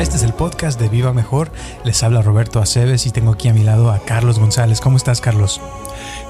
Este 0.00 0.16
es 0.16 0.22
el 0.22 0.32
podcast 0.32 0.80
de 0.80 0.88
Viva 0.88 1.12
Mejor. 1.12 1.52
Les 1.84 2.02
habla 2.02 2.22
Roberto 2.22 2.58
Aceves 2.58 3.04
y 3.04 3.10
tengo 3.10 3.32
aquí 3.32 3.48
a 3.48 3.52
mi 3.52 3.62
lado 3.62 3.90
a 3.90 4.02
Carlos 4.02 4.38
González. 4.38 4.80
¿Cómo 4.80 4.96
estás, 4.96 5.20
Carlos? 5.20 5.60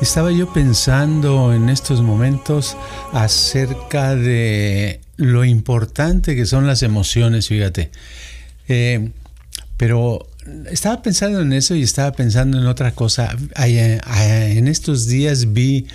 Estaba 0.00 0.32
yo 0.32 0.52
pensando 0.52 1.54
en 1.54 1.68
estos 1.68 2.02
momentos 2.02 2.76
acerca 3.12 4.16
de 4.16 5.00
lo 5.16 5.44
importante 5.44 6.34
que 6.34 6.46
son 6.46 6.66
las 6.66 6.82
emociones, 6.82 7.46
fíjate. 7.46 7.92
Eh, 8.66 9.12
pero 9.76 10.26
estaba 10.68 11.00
pensando 11.00 11.40
en 11.40 11.52
eso 11.52 11.76
y 11.76 11.82
estaba 11.82 12.10
pensando 12.10 12.58
en 12.58 12.66
otra 12.66 12.90
cosa. 12.90 13.36
Eh, 13.64 14.00
en 14.56 14.66
estos 14.66 15.06
días 15.06 15.52
vi 15.52 15.86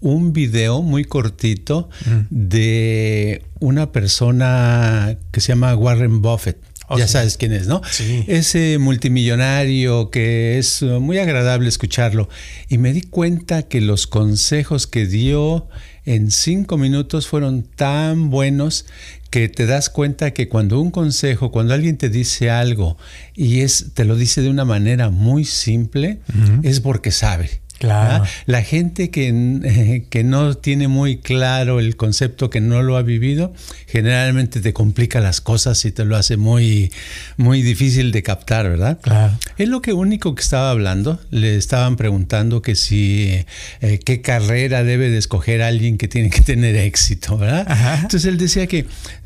un 0.00 0.32
video 0.32 0.82
muy 0.82 1.04
cortito 1.04 1.90
de 2.28 3.44
una 3.60 3.92
persona 3.92 5.16
que 5.30 5.40
se 5.40 5.52
llama 5.52 5.76
Warren 5.76 6.22
Buffett. 6.22 6.69
Oh, 6.92 6.98
ya 6.98 7.06
sabes 7.06 7.36
quién 7.36 7.52
es, 7.52 7.68
¿no? 7.68 7.82
Sí. 7.88 8.24
Ese 8.26 8.78
multimillonario 8.78 10.10
que 10.10 10.58
es 10.58 10.82
muy 10.82 11.18
agradable 11.18 11.68
escucharlo. 11.68 12.28
Y 12.68 12.78
me 12.78 12.92
di 12.92 13.02
cuenta 13.02 13.62
que 13.62 13.80
los 13.80 14.08
consejos 14.08 14.88
que 14.88 15.06
dio 15.06 15.68
en 16.04 16.32
cinco 16.32 16.76
minutos 16.78 17.28
fueron 17.28 17.62
tan 17.62 18.30
buenos 18.30 18.86
que 19.30 19.48
te 19.48 19.66
das 19.66 19.88
cuenta 19.88 20.32
que 20.32 20.48
cuando 20.48 20.80
un 20.80 20.90
consejo, 20.90 21.52
cuando 21.52 21.74
alguien 21.74 21.96
te 21.96 22.08
dice 22.08 22.50
algo 22.50 22.98
y 23.36 23.60
es, 23.60 23.92
te 23.94 24.04
lo 24.04 24.16
dice 24.16 24.42
de 24.42 24.50
una 24.50 24.64
manera 24.64 25.10
muy 25.10 25.44
simple, 25.44 26.18
es 26.64 26.80
porque 26.80 27.12
sabe. 27.12 27.59
Claro. 27.80 28.24
La 28.44 28.62
gente 28.62 29.08
que, 29.08 30.02
que, 30.10 30.22
no 30.22 30.52
tiene 30.52 30.86
muy 30.86 31.16
claro 31.16 31.80
el 31.80 31.96
concepto, 31.96 32.50
que 32.50 32.60
no 32.60 32.82
lo 32.82 32.98
ha 32.98 33.02
vivido, 33.02 33.54
generalmente 33.86 34.60
te 34.60 34.74
complica 34.74 35.18
las 35.20 35.40
cosas 35.40 35.82
y 35.86 35.90
te 35.90 36.04
lo 36.04 36.14
hace 36.16 36.36
muy, 36.36 36.92
muy 37.38 37.62
difícil 37.62 38.12
de 38.12 38.22
captar, 38.22 38.68
¿verdad? 38.68 38.98
Claro. 39.00 39.32
Es 39.56 39.66
lo 39.66 39.80
que 39.80 39.94
único 39.94 40.34
que 40.34 40.42
estaba 40.42 40.70
hablando. 40.70 41.20
Le 41.30 41.56
estaban 41.56 41.96
preguntando 41.96 42.60
que 42.60 42.74
si 42.74 43.46
eh, 43.80 43.98
qué 44.04 44.20
carrera 44.20 44.84
debe 44.84 45.08
de 45.08 45.16
escoger 45.16 45.62
alguien 45.62 45.96
que 45.96 46.06
tiene 46.06 46.28
que 46.28 46.42
tener 46.42 46.76
éxito, 46.76 47.38
¿verdad? 47.38 47.66
Entonces 48.02 48.26
él 48.26 48.36
decía 48.36 48.66
que, 48.66 48.84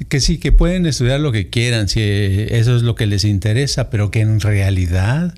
que 0.09 0.21
sí, 0.21 0.39
que 0.39 0.53
pueden 0.53 0.87
estudiar 0.87 1.19
lo 1.19 1.33
que 1.33 1.49
quieran, 1.51 1.89
si 1.89 2.01
eso 2.03 2.77
es 2.77 2.83
lo 2.83 2.95
que 2.95 3.07
les 3.07 3.25
interesa, 3.25 3.91
pero 3.91 4.13
que 4.13 4.21
en 4.21 4.39
realidad, 4.39 5.35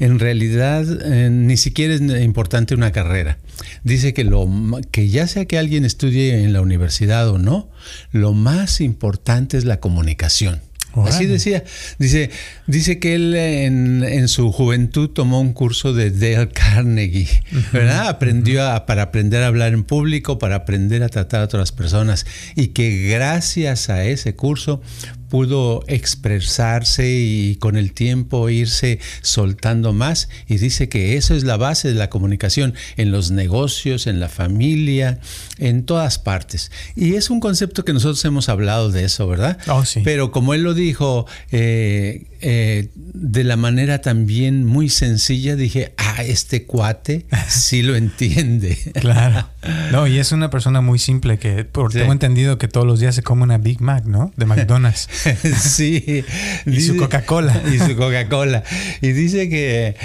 en 0.00 0.18
realidad 0.18 0.84
eh, 1.06 1.30
ni 1.30 1.56
siquiera 1.56 1.94
es 1.94 2.02
importante 2.02 2.57
una 2.74 2.92
carrera. 2.92 3.38
Dice 3.84 4.14
que, 4.14 4.24
lo, 4.24 4.48
que 4.90 5.08
ya 5.08 5.26
sea 5.26 5.46
que 5.46 5.58
alguien 5.58 5.84
estudie 5.84 6.42
en 6.42 6.52
la 6.52 6.60
universidad 6.60 7.28
o 7.28 7.38
no, 7.38 7.70
lo 8.12 8.32
más 8.32 8.80
importante 8.80 9.56
es 9.56 9.64
la 9.64 9.80
comunicación. 9.80 10.60
Así 11.06 11.26
decía. 11.26 11.64
Dice, 11.98 12.30
dice 12.66 12.98
que 12.98 13.14
él 13.14 13.34
en, 13.34 14.28
su 14.28 14.50
juventud 14.52 15.10
tomó 15.10 15.40
un 15.40 15.52
curso 15.52 15.92
de 15.92 16.10
Dale 16.10 16.48
Carnegie, 16.48 17.42
¿verdad? 17.72 18.08
Aprendió 18.08 18.66
a, 18.66 18.86
para 18.86 19.02
aprender 19.02 19.42
a 19.42 19.48
hablar 19.48 19.74
en 19.74 19.84
público, 19.84 20.38
para 20.38 20.56
aprender 20.56 21.02
a 21.02 21.08
tratar 21.08 21.42
a 21.42 21.44
otras 21.44 21.72
personas. 21.72 22.26
Y 22.56 22.68
que 22.68 23.08
gracias 23.08 23.90
a 23.90 24.04
ese 24.04 24.34
curso 24.34 24.80
pudo 25.28 25.84
expresarse 25.86 27.08
y 27.10 27.56
con 27.56 27.76
el 27.76 27.92
tiempo 27.92 28.48
irse 28.48 28.98
soltando 29.22 29.92
más 29.92 30.28
y 30.48 30.58
dice 30.58 30.88
que 30.88 31.16
eso 31.16 31.34
es 31.34 31.44
la 31.44 31.56
base 31.56 31.88
de 31.88 31.94
la 31.94 32.10
comunicación 32.10 32.74
en 32.96 33.10
los 33.10 33.30
negocios, 33.30 34.06
en 34.06 34.20
la 34.20 34.28
familia, 34.28 35.20
en 35.58 35.84
todas 35.84 36.18
partes. 36.18 36.70
Y 36.96 37.14
es 37.14 37.30
un 37.30 37.40
concepto 37.40 37.84
que 37.84 37.92
nosotros 37.92 38.24
hemos 38.24 38.48
hablado 38.48 38.90
de 38.90 39.04
eso, 39.04 39.26
¿verdad? 39.26 39.58
Oh, 39.68 39.84
sí. 39.84 40.00
Pero 40.04 40.30
como 40.32 40.54
él 40.54 40.62
lo 40.62 40.74
dijo, 40.74 41.26
eh, 41.50 42.26
eh, 42.40 42.88
de 42.94 43.44
la 43.44 43.56
manera 43.56 44.00
también 44.00 44.64
muy 44.64 44.88
sencilla, 44.88 45.56
dije, 45.56 45.92
ah, 45.96 46.22
este 46.22 46.64
cuate 46.64 47.26
sí 47.48 47.82
lo 47.82 47.96
entiende. 47.96 48.78
Claro. 48.98 49.48
No, 49.92 50.06
y 50.06 50.18
es 50.18 50.32
una 50.32 50.50
persona 50.50 50.80
muy 50.80 50.98
simple 50.98 51.38
que, 51.38 51.64
por 51.64 51.92
tengo 51.92 52.12
entendido 52.12 52.58
que 52.58 52.68
todos 52.68 52.86
los 52.86 53.00
días 53.00 53.14
se 53.14 53.22
come 53.22 53.42
una 53.44 53.58
Big 53.58 53.80
Mac, 53.80 54.04
¿no? 54.06 54.32
De 54.36 54.44
McDonald's. 54.44 55.08
sí. 55.60 56.24
y 56.66 56.80
su 56.80 56.96
Coca-Cola. 56.96 57.62
Y 57.72 57.78
su 57.78 57.96
Coca-Cola. 57.96 58.64
Y 59.00 59.12
dice 59.12 59.48
que, 59.48 59.96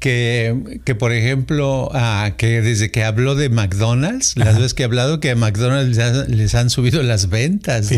que, 0.00 0.80
que 0.84 0.94
por 0.94 1.12
ejemplo, 1.12 1.90
ah, 1.94 2.32
que 2.36 2.62
desde 2.62 2.90
que 2.90 3.04
habló 3.04 3.34
de 3.34 3.48
McDonald's, 3.48 4.36
las 4.36 4.56
veces 4.56 4.74
que 4.74 4.82
ha 4.82 4.86
hablado, 4.86 5.20
que 5.20 5.30
a 5.30 5.36
McDonald's 5.36 5.98
les, 6.28 6.54
han 6.54 6.70
subido 6.70 7.02
las 7.02 7.28
ventas. 7.28 7.90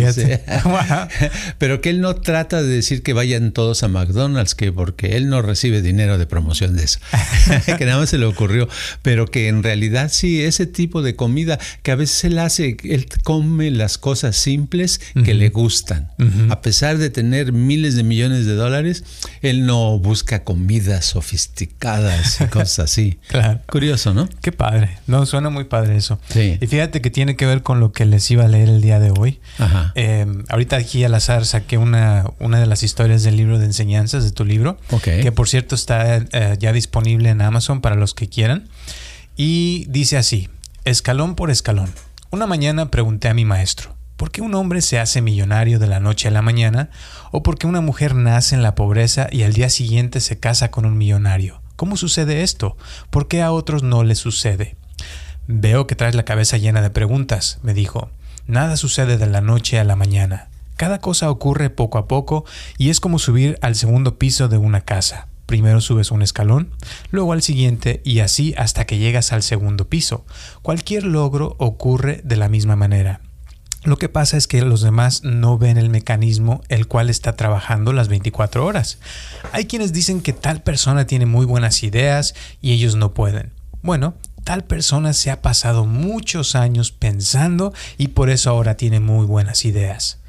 Pero 1.58 1.80
que 1.80 1.90
él 1.90 2.00
no 2.00 2.16
trata 2.16 2.62
de 2.62 2.68
decir 2.68 3.02
que 3.02 3.12
vayan 3.12 3.52
todos 3.52 3.79
a 3.82 3.88
McDonald's, 3.88 4.54
que 4.54 4.72
porque 4.72 5.16
él 5.16 5.28
no 5.28 5.42
recibe 5.42 5.82
dinero 5.82 6.18
de 6.18 6.26
promoción 6.26 6.76
de 6.76 6.84
eso. 6.84 6.98
que 7.78 7.84
nada 7.84 7.98
más 7.98 8.10
se 8.10 8.18
le 8.18 8.26
ocurrió. 8.26 8.68
Pero 9.02 9.26
que 9.26 9.48
en 9.48 9.62
realidad 9.62 10.10
sí, 10.12 10.42
ese 10.42 10.66
tipo 10.66 11.02
de 11.02 11.16
comida 11.16 11.58
que 11.82 11.90
a 11.90 11.96
veces 11.96 12.24
él 12.24 12.38
hace, 12.38 12.76
él 12.84 13.06
come 13.24 13.70
las 13.70 13.98
cosas 13.98 14.36
simples 14.36 15.00
que 15.24 15.34
le 15.34 15.48
gustan. 15.50 16.10
A 16.50 16.60
pesar 16.60 16.98
de 16.98 17.10
tener 17.10 17.52
miles 17.52 17.94
de 17.96 18.02
millones 18.02 18.46
de 18.46 18.54
dólares, 18.54 19.04
él 19.42 19.66
no 19.66 19.98
busca 19.98 20.44
comidas 20.44 21.06
sofisticadas 21.06 22.40
y 22.40 22.44
cosas 22.48 22.78
así. 22.80 23.18
claro. 23.28 23.60
Curioso, 23.66 24.14
¿no? 24.14 24.28
Qué 24.42 24.52
padre. 24.52 24.98
No, 25.06 25.26
suena 25.26 25.50
muy 25.50 25.64
padre 25.64 25.96
eso. 25.96 26.18
Sí. 26.28 26.58
Y 26.60 26.66
fíjate 26.66 27.00
que 27.00 27.10
tiene 27.10 27.36
que 27.36 27.46
ver 27.46 27.62
con 27.62 27.80
lo 27.80 27.92
que 27.92 28.04
les 28.04 28.30
iba 28.30 28.44
a 28.44 28.48
leer 28.48 28.68
el 28.68 28.80
día 28.80 29.00
de 29.00 29.12
hoy. 29.16 29.40
Ajá. 29.58 29.92
Eh, 29.94 30.26
ahorita 30.48 30.76
aquí 30.76 31.04
al 31.04 31.14
azar 31.14 31.44
saqué 31.46 31.78
una, 31.78 32.24
una 32.38 32.60
de 32.60 32.66
las 32.66 32.82
historias 32.82 33.22
del 33.22 33.36
libro 33.36 33.58
de 33.58 33.66
enseñanzas 33.70 34.24
de 34.24 34.32
tu 34.32 34.44
libro, 34.44 34.78
que 35.02 35.32
por 35.32 35.48
cierto 35.48 35.74
está 35.74 36.16
eh, 36.16 36.56
ya 36.58 36.72
disponible 36.72 37.30
en 37.30 37.40
Amazon 37.40 37.80
para 37.80 37.96
los 37.96 38.14
que 38.14 38.28
quieran. 38.28 38.68
Y 39.36 39.86
dice 39.88 40.18
así, 40.18 40.48
escalón 40.84 41.34
por 41.34 41.50
escalón. 41.50 41.90
Una 42.30 42.46
mañana 42.46 42.90
pregunté 42.90 43.28
a 43.28 43.34
mi 43.34 43.44
maestro, 43.44 43.96
¿por 44.16 44.30
qué 44.30 44.42
un 44.42 44.54
hombre 44.54 44.82
se 44.82 44.98
hace 44.98 45.22
millonario 45.22 45.78
de 45.78 45.86
la 45.86 45.98
noche 45.98 46.28
a 46.28 46.30
la 46.30 46.42
mañana? 46.42 46.90
¿O 47.30 47.42
por 47.42 47.56
qué 47.56 47.66
una 47.66 47.80
mujer 47.80 48.14
nace 48.14 48.54
en 48.54 48.62
la 48.62 48.74
pobreza 48.74 49.28
y 49.30 49.42
al 49.42 49.52
día 49.52 49.70
siguiente 49.70 50.20
se 50.20 50.38
casa 50.38 50.70
con 50.70 50.84
un 50.84 50.98
millonario? 50.98 51.62
¿Cómo 51.76 51.96
sucede 51.96 52.42
esto? 52.42 52.76
¿Por 53.08 53.28
qué 53.28 53.40
a 53.40 53.52
otros 53.52 53.82
no 53.82 54.04
les 54.04 54.18
sucede? 54.18 54.76
Veo 55.46 55.86
que 55.86 55.96
traes 55.96 56.14
la 56.14 56.24
cabeza 56.24 56.58
llena 56.58 56.82
de 56.82 56.90
preguntas, 56.90 57.58
me 57.62 57.72
dijo. 57.72 58.10
Nada 58.46 58.76
sucede 58.76 59.16
de 59.16 59.26
la 59.26 59.40
noche 59.40 59.78
a 59.78 59.84
la 59.84 59.96
mañana. 59.96 60.50
Cada 60.80 60.98
cosa 60.98 61.30
ocurre 61.30 61.68
poco 61.68 61.98
a 61.98 62.08
poco 62.08 62.46
y 62.78 62.88
es 62.88 63.00
como 63.00 63.18
subir 63.18 63.58
al 63.60 63.74
segundo 63.74 64.16
piso 64.16 64.48
de 64.48 64.56
una 64.56 64.80
casa. 64.80 65.28
Primero 65.44 65.82
subes 65.82 66.10
un 66.10 66.22
escalón, 66.22 66.70
luego 67.10 67.34
al 67.34 67.42
siguiente 67.42 68.00
y 68.02 68.20
así 68.20 68.54
hasta 68.56 68.86
que 68.86 68.96
llegas 68.96 69.34
al 69.34 69.42
segundo 69.42 69.90
piso. 69.90 70.24
Cualquier 70.62 71.04
logro 71.04 71.54
ocurre 71.58 72.22
de 72.24 72.36
la 72.36 72.48
misma 72.48 72.76
manera. 72.76 73.20
Lo 73.84 73.98
que 73.98 74.08
pasa 74.08 74.38
es 74.38 74.46
que 74.46 74.62
los 74.62 74.80
demás 74.80 75.22
no 75.22 75.58
ven 75.58 75.76
el 75.76 75.90
mecanismo 75.90 76.62
el 76.70 76.86
cual 76.86 77.10
está 77.10 77.36
trabajando 77.36 77.92
las 77.92 78.08
24 78.08 78.64
horas. 78.64 79.00
Hay 79.52 79.66
quienes 79.66 79.92
dicen 79.92 80.22
que 80.22 80.32
tal 80.32 80.62
persona 80.62 81.06
tiene 81.06 81.26
muy 81.26 81.44
buenas 81.44 81.82
ideas 81.82 82.34
y 82.62 82.72
ellos 82.72 82.96
no 82.96 83.12
pueden. 83.12 83.52
Bueno, 83.82 84.14
tal 84.44 84.64
persona 84.64 85.12
se 85.12 85.30
ha 85.30 85.42
pasado 85.42 85.84
muchos 85.84 86.54
años 86.54 86.90
pensando 86.90 87.74
y 87.98 88.08
por 88.08 88.30
eso 88.30 88.48
ahora 88.48 88.78
tiene 88.78 88.98
muy 88.98 89.26
buenas 89.26 89.66
ideas. 89.66 90.19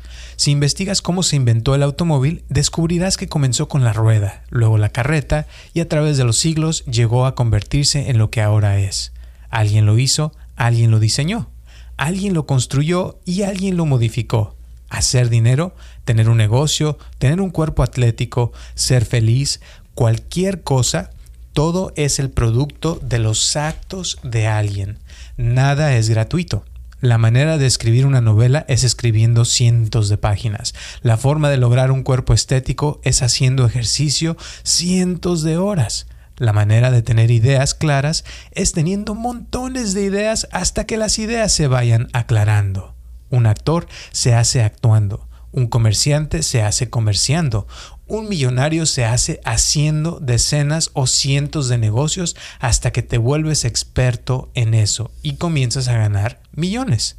Si 0.42 0.50
investigas 0.50 1.04
cómo 1.04 1.22
se 1.22 1.36
inventó 1.36 1.76
el 1.76 1.84
automóvil, 1.84 2.44
descubrirás 2.50 3.16
que 3.16 3.28
comenzó 3.28 3.68
con 3.68 3.84
la 3.84 3.94
rueda, 3.94 4.42
luego 4.50 4.80
la 4.80 4.90
carreta 4.90 5.46
y 5.76 5.82
a 5.82 5.88
través 5.88 6.18
de 6.18 6.24
los 6.24 6.36
siglos 6.40 6.84
llegó 6.86 7.28
a 7.28 7.36
convertirse 7.36 8.10
en 8.10 8.18
lo 8.18 8.32
que 8.32 8.42
ahora 8.42 8.80
es. 8.80 9.14
Alguien 9.52 9.86
lo 9.86 10.00
hizo, 10.00 10.34
alguien 10.56 10.90
lo 10.90 11.00
diseñó, 11.00 11.52
alguien 11.96 12.34
lo 12.34 12.48
construyó 12.48 13.20
y 13.24 13.44
alguien 13.44 13.78
lo 13.78 13.86
modificó. 13.86 14.56
Hacer 14.90 15.30
dinero, 15.30 15.76
tener 16.06 16.28
un 16.28 16.38
negocio, 16.38 16.98
tener 17.20 17.40
un 17.40 17.52
cuerpo 17.52 17.84
atlético, 17.84 18.52
ser 18.74 19.06
feliz, 19.06 19.62
cualquier 19.94 20.64
cosa, 20.64 21.12
todo 21.54 21.94
es 21.96 22.18
el 22.18 22.32
producto 22.32 23.00
de 23.04 23.20
los 23.20 23.56
actos 23.56 24.18
de 24.24 24.48
alguien. 24.48 24.98
Nada 25.38 25.96
es 25.96 26.10
gratuito. 26.10 26.66
La 27.02 27.18
manera 27.18 27.58
de 27.58 27.66
escribir 27.66 28.06
una 28.06 28.22
novela 28.22 28.64
es 28.68 28.84
escribiendo 28.84 29.44
cientos 29.44 30.08
de 30.08 30.20
páginas. 30.20 30.76
La 31.02 31.18
forma 31.18 31.50
de 31.50 31.58
lograr 31.58 31.90
un 31.90 32.04
cuerpo 32.04 32.36
estético 32.36 33.02
es 33.04 33.24
haciendo 33.24 33.66
ejercicio 33.66 34.38
cientos 34.62 35.42
de 35.42 35.58
horas. 35.58 36.06
La 36.38 36.54
manera 36.54 36.92
de 36.92 37.02
tener 37.02 37.32
ideas 37.32 37.74
claras 37.74 38.24
es 38.52 38.74
teniendo 38.74 39.16
montones 39.16 39.96
de 39.96 40.04
ideas 40.04 40.48
hasta 40.52 40.86
que 40.86 40.98
las 40.98 41.18
ideas 41.18 41.52
se 41.52 41.66
vayan 41.66 42.08
aclarando. 42.14 42.94
Un 43.32 43.48
actor 43.48 43.88
se 44.12 44.36
hace 44.36 44.62
actuando. 44.62 45.28
Un 45.52 45.68
comerciante 45.68 46.44
se 46.44 46.62
hace 46.62 46.90
comerciando. 46.90 47.68
Un 48.08 48.30
millonario 48.30 48.86
se 48.86 49.06
hace 49.06 49.40
haciendo 49.44 50.20
decenas 50.22 50.92
o 50.94 51.08
cientos 51.08 51.68
de 51.68 51.78
negocios 51.78 52.36
hasta 52.60 52.92
que 52.92 53.04
te 53.04 53.18
vuelves 53.18 53.66
experto 53.66 54.50
en 54.54 54.74
eso 54.74 55.12
y 55.22 55.36
comienzas 55.36 55.88
a 55.88 55.98
ganar 55.98 56.42
millones. 56.54 57.18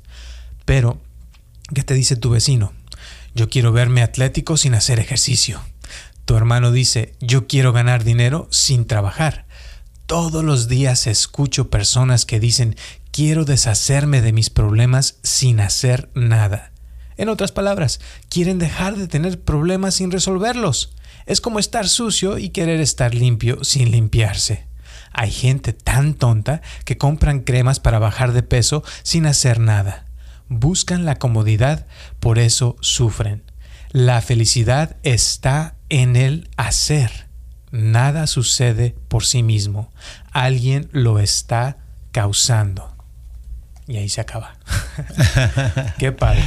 Pero, 0.64 0.99
¿qué 1.75 1.82
te 1.82 1.94
dice 1.94 2.17
tu 2.17 2.31
vecino? 2.31 2.73
Yo 3.34 3.49
quiero 3.49 3.73
verme 3.73 4.02
atlético 4.02 4.56
sin 4.56 4.75
hacer 4.75 4.99
ejercicio. 4.99 5.61
Tu 6.25 6.37
hermano 6.37 6.73
dice, 6.73 7.14
yo 7.20 7.46
quiero 7.46 7.73
ganar 7.73 8.05
dinero 8.05 8.49
sin 8.50 8.87
trabajar. 8.87 9.46
Todos 10.06 10.44
los 10.44 10.69
días 10.69 11.06
escucho 11.06 11.70
personas 11.70 12.26
que 12.26 12.40
dicen, 12.40 12.76
quiero 13.11 13.44
deshacerme 13.44 14.20
de 14.20 14.32
mis 14.32 14.50
problemas 14.50 15.17
sin 15.23 15.61
hacer 15.61 16.11
nada. 16.14 16.71
En 17.22 17.28
otras 17.28 17.52
palabras, 17.52 18.00
quieren 18.28 18.58
dejar 18.58 18.96
de 18.96 19.06
tener 19.06 19.40
problemas 19.40 19.94
sin 19.94 20.10
resolverlos. 20.10 20.96
Es 21.24 21.40
como 21.40 21.60
estar 21.60 21.88
sucio 21.88 22.36
y 22.36 22.48
querer 22.48 22.80
estar 22.80 23.14
limpio 23.14 23.62
sin 23.62 23.92
limpiarse. 23.92 24.66
Hay 25.12 25.30
gente 25.30 25.72
tan 25.72 26.14
tonta 26.14 26.62
que 26.84 26.98
compran 26.98 27.42
cremas 27.42 27.78
para 27.78 28.00
bajar 28.00 28.32
de 28.32 28.42
peso 28.42 28.82
sin 29.04 29.26
hacer 29.26 29.60
nada. 29.60 30.06
Buscan 30.48 31.04
la 31.04 31.20
comodidad, 31.20 31.86
por 32.19 32.40
eso 32.40 32.76
sufren. 32.80 33.44
La 33.92 34.20
felicidad 34.20 34.96
está 35.04 35.76
en 35.90 36.16
el 36.16 36.50
hacer. 36.56 37.28
Nada 37.70 38.26
sucede 38.26 38.96
por 39.06 39.25
sí 39.25 39.44
mismo. 39.44 39.92
Alguien 40.32 40.88
lo 40.90 41.20
está 41.20 41.76
causando. 42.10 42.96
Y 43.86 43.98
ahí 43.98 44.08
se 44.08 44.20
acaba. 44.20 44.56
Qué 45.98 46.10
padre. 46.10 46.42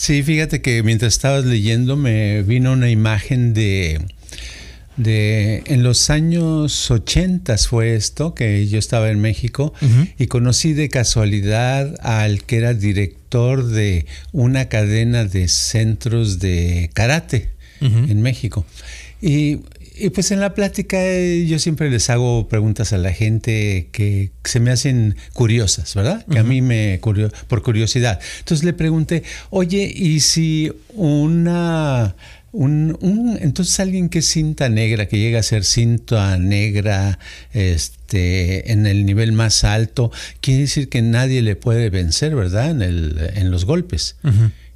Sí, 0.00 0.22
fíjate 0.22 0.62
que 0.62 0.82
mientras 0.82 1.12
estabas 1.12 1.44
leyendo 1.44 1.94
me 1.94 2.42
vino 2.42 2.72
una 2.72 2.88
imagen 2.88 3.52
de, 3.52 4.00
de 4.96 5.62
en 5.66 5.82
los 5.82 6.08
años 6.08 6.90
80 6.90 7.58
fue 7.58 7.96
esto, 7.96 8.34
que 8.34 8.66
yo 8.66 8.78
estaba 8.78 9.10
en 9.10 9.20
México 9.20 9.74
y 10.18 10.26
conocí 10.28 10.72
de 10.72 10.88
casualidad 10.88 11.96
al 12.00 12.44
que 12.44 12.56
era 12.56 12.72
director 12.72 13.66
de 13.66 14.06
una 14.32 14.70
cadena 14.70 15.26
de 15.26 15.48
centros 15.48 16.38
de 16.38 16.88
karate 16.94 17.50
en 17.82 18.22
México. 18.22 18.64
Y 19.20 19.58
y 20.00 20.10
pues 20.10 20.30
en 20.30 20.40
la 20.40 20.54
plática 20.54 20.96
eh, 21.00 21.46
yo 21.46 21.58
siempre 21.58 21.90
les 21.90 22.08
hago 22.10 22.48
preguntas 22.48 22.92
a 22.92 22.98
la 22.98 23.12
gente 23.12 23.88
que 23.92 24.30
se 24.44 24.60
me 24.60 24.70
hacen 24.70 25.16
curiosas, 25.32 25.94
¿verdad? 25.94 26.24
Que 26.26 26.38
a 26.38 26.44
mí 26.44 26.62
me 26.62 26.98
por 27.48 27.62
curiosidad. 27.62 28.20
Entonces 28.38 28.64
le 28.64 28.72
pregunté, 28.72 29.22
oye, 29.50 29.92
¿y 29.94 30.20
si 30.20 30.72
una 30.94 32.14
un, 32.52 33.38
entonces 33.40 33.78
alguien 33.78 34.08
que 34.08 34.20
es 34.20 34.26
cinta 34.26 34.68
negra, 34.68 35.06
que 35.06 35.18
llega 35.18 35.38
a 35.38 35.42
ser 35.42 35.64
cinta 35.64 36.36
negra 36.36 37.18
este, 37.52 38.72
en 38.72 38.86
el 38.86 39.06
nivel 39.06 39.32
más 39.32 39.62
alto, 39.62 40.10
quiere 40.40 40.62
decir 40.62 40.88
que 40.88 41.02
nadie 41.02 41.42
le 41.42 41.54
puede 41.56 41.90
vencer, 41.90 42.34
¿verdad? 42.34 42.70
En, 42.70 42.82
el, 42.82 43.30
en 43.34 43.50
los 43.50 43.64
golpes. 43.64 44.16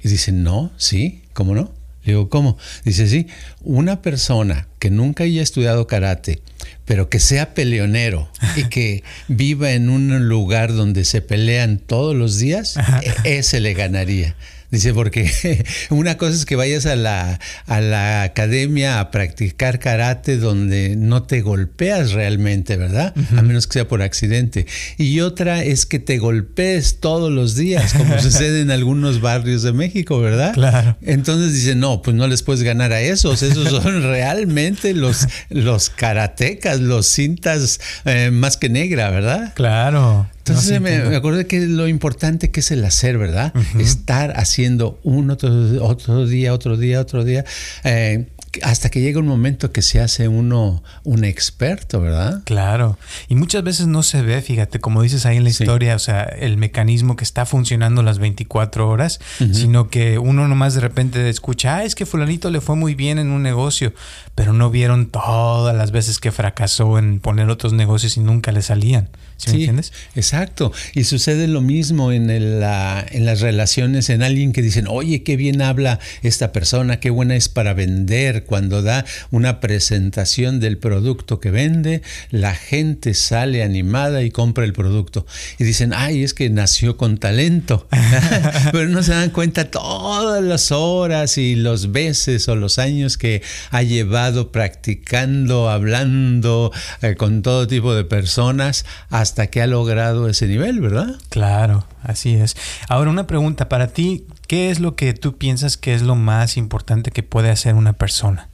Y 0.01 0.07
dicen, 0.07 0.43
no, 0.43 0.71
sí, 0.77 1.23
¿cómo 1.33 1.55
no? 1.55 1.73
Le 2.05 2.13
digo, 2.13 2.29
¿cómo? 2.29 2.57
Dice, 2.83 3.07
sí, 3.07 3.27
una 3.61 4.01
persona 4.01 4.67
que 4.79 4.89
nunca 4.89 5.23
haya 5.23 5.41
estudiado 5.41 5.87
karate, 5.87 6.41
pero 6.85 7.09
que 7.09 7.19
sea 7.19 7.53
peleonero 7.53 8.29
y 8.55 8.65
que 8.65 9.03
viva 9.27 9.71
en 9.71 9.89
un 9.89 10.27
lugar 10.29 10.73
donde 10.73 11.03
se 11.03 11.21
pelean 11.21 11.79
todos 11.79 12.15
los 12.15 12.37
días, 12.37 12.77
e-, 13.01 13.39
ese 13.39 13.59
le 13.59 13.73
ganaría. 13.73 14.35
Dice, 14.75 14.93
porque 14.93 15.63
una 15.89 16.17
cosa 16.17 16.33
es 16.35 16.45
que 16.45 16.57
vayas 16.57 16.85
a 16.85 16.97
la, 16.97 17.39
a 17.65 17.79
la 17.79 18.23
academia 18.23 18.99
a 18.99 19.09
practicar 19.09 19.79
karate 19.79 20.35
donde 20.35 20.97
no 20.97 21.23
te 21.23 21.39
golpeas 21.41 22.11
realmente, 22.11 22.75
¿verdad? 22.75 23.13
A 23.37 23.41
menos 23.41 23.67
que 23.67 23.73
sea 23.75 23.87
por 23.87 24.01
accidente. 24.01 24.67
Y 24.97 25.21
otra 25.21 25.63
es 25.63 25.85
que 25.85 25.99
te 25.99 26.17
golpees 26.17 26.99
todos 26.99 27.31
los 27.31 27.55
días, 27.55 27.93
como 27.93 28.19
sucede 28.21 28.59
en 28.59 28.69
algunos 28.69 29.21
barrios 29.21 29.63
de 29.63 29.71
México, 29.71 30.19
¿verdad? 30.19 30.53
Claro. 30.53 30.97
Entonces 31.01 31.53
dice, 31.53 31.75
no, 31.75 32.01
pues 32.01 32.17
no 32.17 32.27
les 32.27 32.43
puedes 32.43 32.61
ganar 32.61 32.91
a 32.91 32.99
esos. 32.99 33.43
Esos 33.43 33.69
son 33.69 34.03
realmente 34.11 34.93
los, 34.93 35.25
los 35.47 35.89
karatecas, 35.89 36.81
los 36.81 37.07
cintas 37.07 37.79
eh, 38.03 38.29
más 38.29 38.57
que 38.57 38.67
negra, 38.67 39.09
¿verdad? 39.09 39.53
Claro. 39.55 40.27
Entonces 40.47 40.79
me, 40.79 40.99
me, 40.99 41.15
acordé 41.15 41.47
que 41.47 41.61
lo 41.61 41.87
importante 41.87 42.51
que 42.51 42.59
es 42.59 42.69
el 42.69 42.85
hacer, 42.85 43.17
¿verdad? 43.17 43.51
Estar 43.79 44.31
haciendo 44.37 44.99
uno, 45.01 45.33
otro, 45.33 45.83
otro, 45.83 46.27
día, 46.27 46.53
otro 46.53 46.77
día, 46.77 47.01
otro 47.01 47.23
día. 47.23 47.43
Eh, 47.83 48.27
hasta 48.63 48.89
que 48.89 49.01
llega 49.01 49.19
un 49.19 49.27
momento 49.27 49.71
que 49.71 49.81
se 49.81 49.99
hace 49.99 50.27
uno 50.27 50.83
un 51.03 51.23
experto, 51.23 52.01
¿verdad? 52.01 52.41
Claro. 52.45 52.97
Y 53.27 53.35
muchas 53.35 53.63
veces 53.63 53.87
no 53.87 54.03
se 54.03 54.21
ve, 54.21 54.41
fíjate, 54.41 54.79
como 54.79 55.01
dices 55.01 55.25
ahí 55.25 55.37
en 55.37 55.43
la 55.43 55.49
historia, 55.49 55.95
o 55.95 55.99
sea, 55.99 56.23
el 56.23 56.57
mecanismo 56.57 57.15
que 57.15 57.23
está 57.23 57.45
funcionando 57.45 58.03
las 58.03 58.19
24 58.19 58.87
horas, 58.89 59.19
sino 59.51 59.89
que 59.89 60.17
uno 60.19 60.47
nomás 60.47 60.73
de 60.73 60.81
repente 60.81 61.27
escucha, 61.29 61.77
ah, 61.77 61.83
es 61.83 61.95
que 61.95 62.05
fulanito 62.05 62.49
le 62.49 62.61
fue 62.61 62.75
muy 62.75 62.95
bien 62.95 63.19
en 63.19 63.31
un 63.31 63.43
negocio, 63.43 63.93
pero 64.35 64.53
no 64.53 64.69
vieron 64.69 65.07
todas 65.07 65.75
las 65.75 65.91
veces 65.91 66.19
que 66.19 66.31
fracasó 66.31 66.97
en 66.97 67.19
poner 67.19 67.49
otros 67.49 67.73
negocios 67.73 68.17
y 68.17 68.19
nunca 68.19 68.51
le 68.51 68.61
salían. 68.61 69.09
¿Sí, 69.37 69.51
me 69.51 69.57
entiendes? 69.57 69.91
Exacto. 70.15 70.71
Y 70.93 71.03
sucede 71.03 71.47
lo 71.47 71.59
mismo 71.61 72.11
en, 72.11 72.29
el, 72.29 72.63
en 72.63 73.25
las 73.25 73.41
relaciones, 73.41 74.09
en 74.09 74.23
alguien 74.23 74.53
que 74.53 74.61
dicen, 74.61 74.87
oye, 74.87 75.23
qué 75.23 75.35
bien 75.35 75.61
habla 75.61 75.99
esta 76.21 76.51
persona, 76.51 76.99
qué 76.99 77.09
buena 77.09 77.35
es 77.35 77.49
para 77.49 77.73
vender, 77.73 78.44
cuando 78.45 78.81
da 78.81 79.05
una 79.31 79.59
presentación 79.59 80.59
del 80.59 80.77
producto 80.77 81.39
que 81.39 81.51
vende, 81.51 82.01
la 82.29 82.55
gente 82.55 83.13
sale 83.13 83.63
animada 83.63 84.23
y 84.23 84.31
compra 84.31 84.65
el 84.65 84.73
producto. 84.73 85.25
Y 85.59 85.63
dicen, 85.63 85.93
ay, 85.93 86.23
es 86.23 86.33
que 86.33 86.49
nació 86.49 86.97
con 86.97 87.17
talento. 87.17 87.87
Pero 88.71 88.89
no 88.89 89.03
se 89.03 89.11
dan 89.11 89.29
cuenta 89.31 89.69
todas 89.71 90.43
las 90.43 90.71
horas 90.71 91.37
y 91.37 91.55
los 91.55 91.91
veces 91.91 92.47
o 92.47 92.55
los 92.55 92.79
años 92.79 93.17
que 93.17 93.41
ha 93.71 93.83
llevado 93.83 94.51
practicando, 94.51 95.69
hablando 95.69 96.71
eh, 97.01 97.15
con 97.15 97.41
todo 97.41 97.67
tipo 97.67 97.93
de 97.93 98.03
personas 98.03 98.85
hasta 99.09 99.47
que 99.47 99.61
ha 99.61 99.67
logrado 99.67 100.29
ese 100.29 100.47
nivel, 100.47 100.81
¿verdad? 100.81 101.15
Claro, 101.29 101.85
así 102.03 102.35
es. 102.35 102.55
Ahora 102.87 103.09
una 103.09 103.27
pregunta 103.27 103.69
para 103.69 103.87
ti, 103.87 104.25
¿Qué 104.55 104.69
es 104.69 104.79
lo 104.79 104.95
que 104.95 105.13
tú 105.13 105.37
piensas 105.37 105.75
que 105.75 105.93
es 105.93 106.01
lo 106.01 106.15
más 106.15 106.55
importante 106.55 107.11
que 107.11 107.23
puede 107.23 107.49
hacer 107.49 107.75
una 107.75 107.91
persona? 107.91 108.47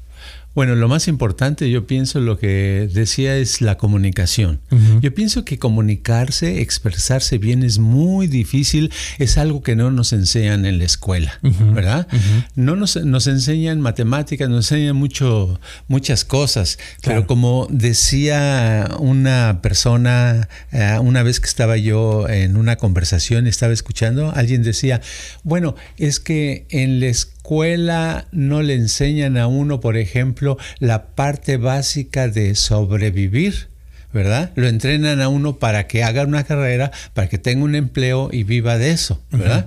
Bueno, 0.53 0.75
lo 0.75 0.89
más 0.89 1.07
importante, 1.07 1.69
yo 1.69 1.87
pienso, 1.87 2.19
lo 2.19 2.37
que 2.37 2.89
decía 2.93 3.37
es 3.37 3.61
la 3.61 3.77
comunicación. 3.77 4.59
Yo 5.01 5.13
pienso 5.13 5.45
que 5.45 5.57
comunicarse, 5.57 6.61
expresarse 6.61 7.37
bien 7.37 7.63
es 7.63 7.79
muy 7.79 8.27
difícil, 8.27 8.91
es 9.17 9.37
algo 9.37 9.63
que 9.63 9.77
no 9.77 9.91
nos 9.91 10.11
enseñan 10.11 10.65
en 10.65 10.77
la 10.77 10.83
escuela, 10.83 11.39
¿verdad? 11.41 12.07
No 12.55 12.75
nos, 12.75 12.97
nos, 12.97 13.27
enseñan 13.27 13.79
matemáticas, 13.79 14.49
nos 14.49 14.71
enseñan 14.71 14.97
mucho, 14.97 15.59
muchas 15.87 16.25
cosas, 16.25 16.79
pero 17.01 17.27
como 17.27 17.67
decía 17.69 18.89
una 18.99 19.59
persona, 19.61 20.49
eh, 20.73 20.97
una 21.01 21.23
vez 21.23 21.39
que 21.39 21.47
estaba 21.47 21.77
yo 21.77 22.27
en 22.27 22.57
una 22.57 22.75
conversación, 22.75 23.47
estaba 23.47 23.71
escuchando, 23.71 24.33
alguien 24.35 24.63
decía, 24.63 25.01
bueno, 25.43 25.75
es 25.97 26.19
que 26.19 26.65
en 26.69 26.99
la 26.99 27.07
escuela, 27.07 27.40
escuela 27.41 28.27
no 28.31 28.61
le 28.61 28.75
enseñan 28.75 29.35
a 29.35 29.47
uno, 29.47 29.79
por 29.79 29.97
ejemplo, 29.97 30.59
la 30.77 31.07
parte 31.07 31.57
básica 31.57 32.27
de 32.27 32.53
sobrevivir, 32.53 33.67
¿verdad? 34.13 34.51
Lo 34.53 34.67
entrenan 34.67 35.21
a 35.21 35.27
uno 35.27 35.57
para 35.57 35.87
que 35.87 36.03
haga 36.03 36.23
una 36.23 36.43
carrera, 36.43 36.91
para 37.15 37.29
que 37.29 37.39
tenga 37.39 37.63
un 37.63 37.73
empleo 37.73 38.29
y 38.31 38.43
viva 38.43 38.77
de 38.77 38.91
eso, 38.91 39.23
¿verdad? 39.31 39.65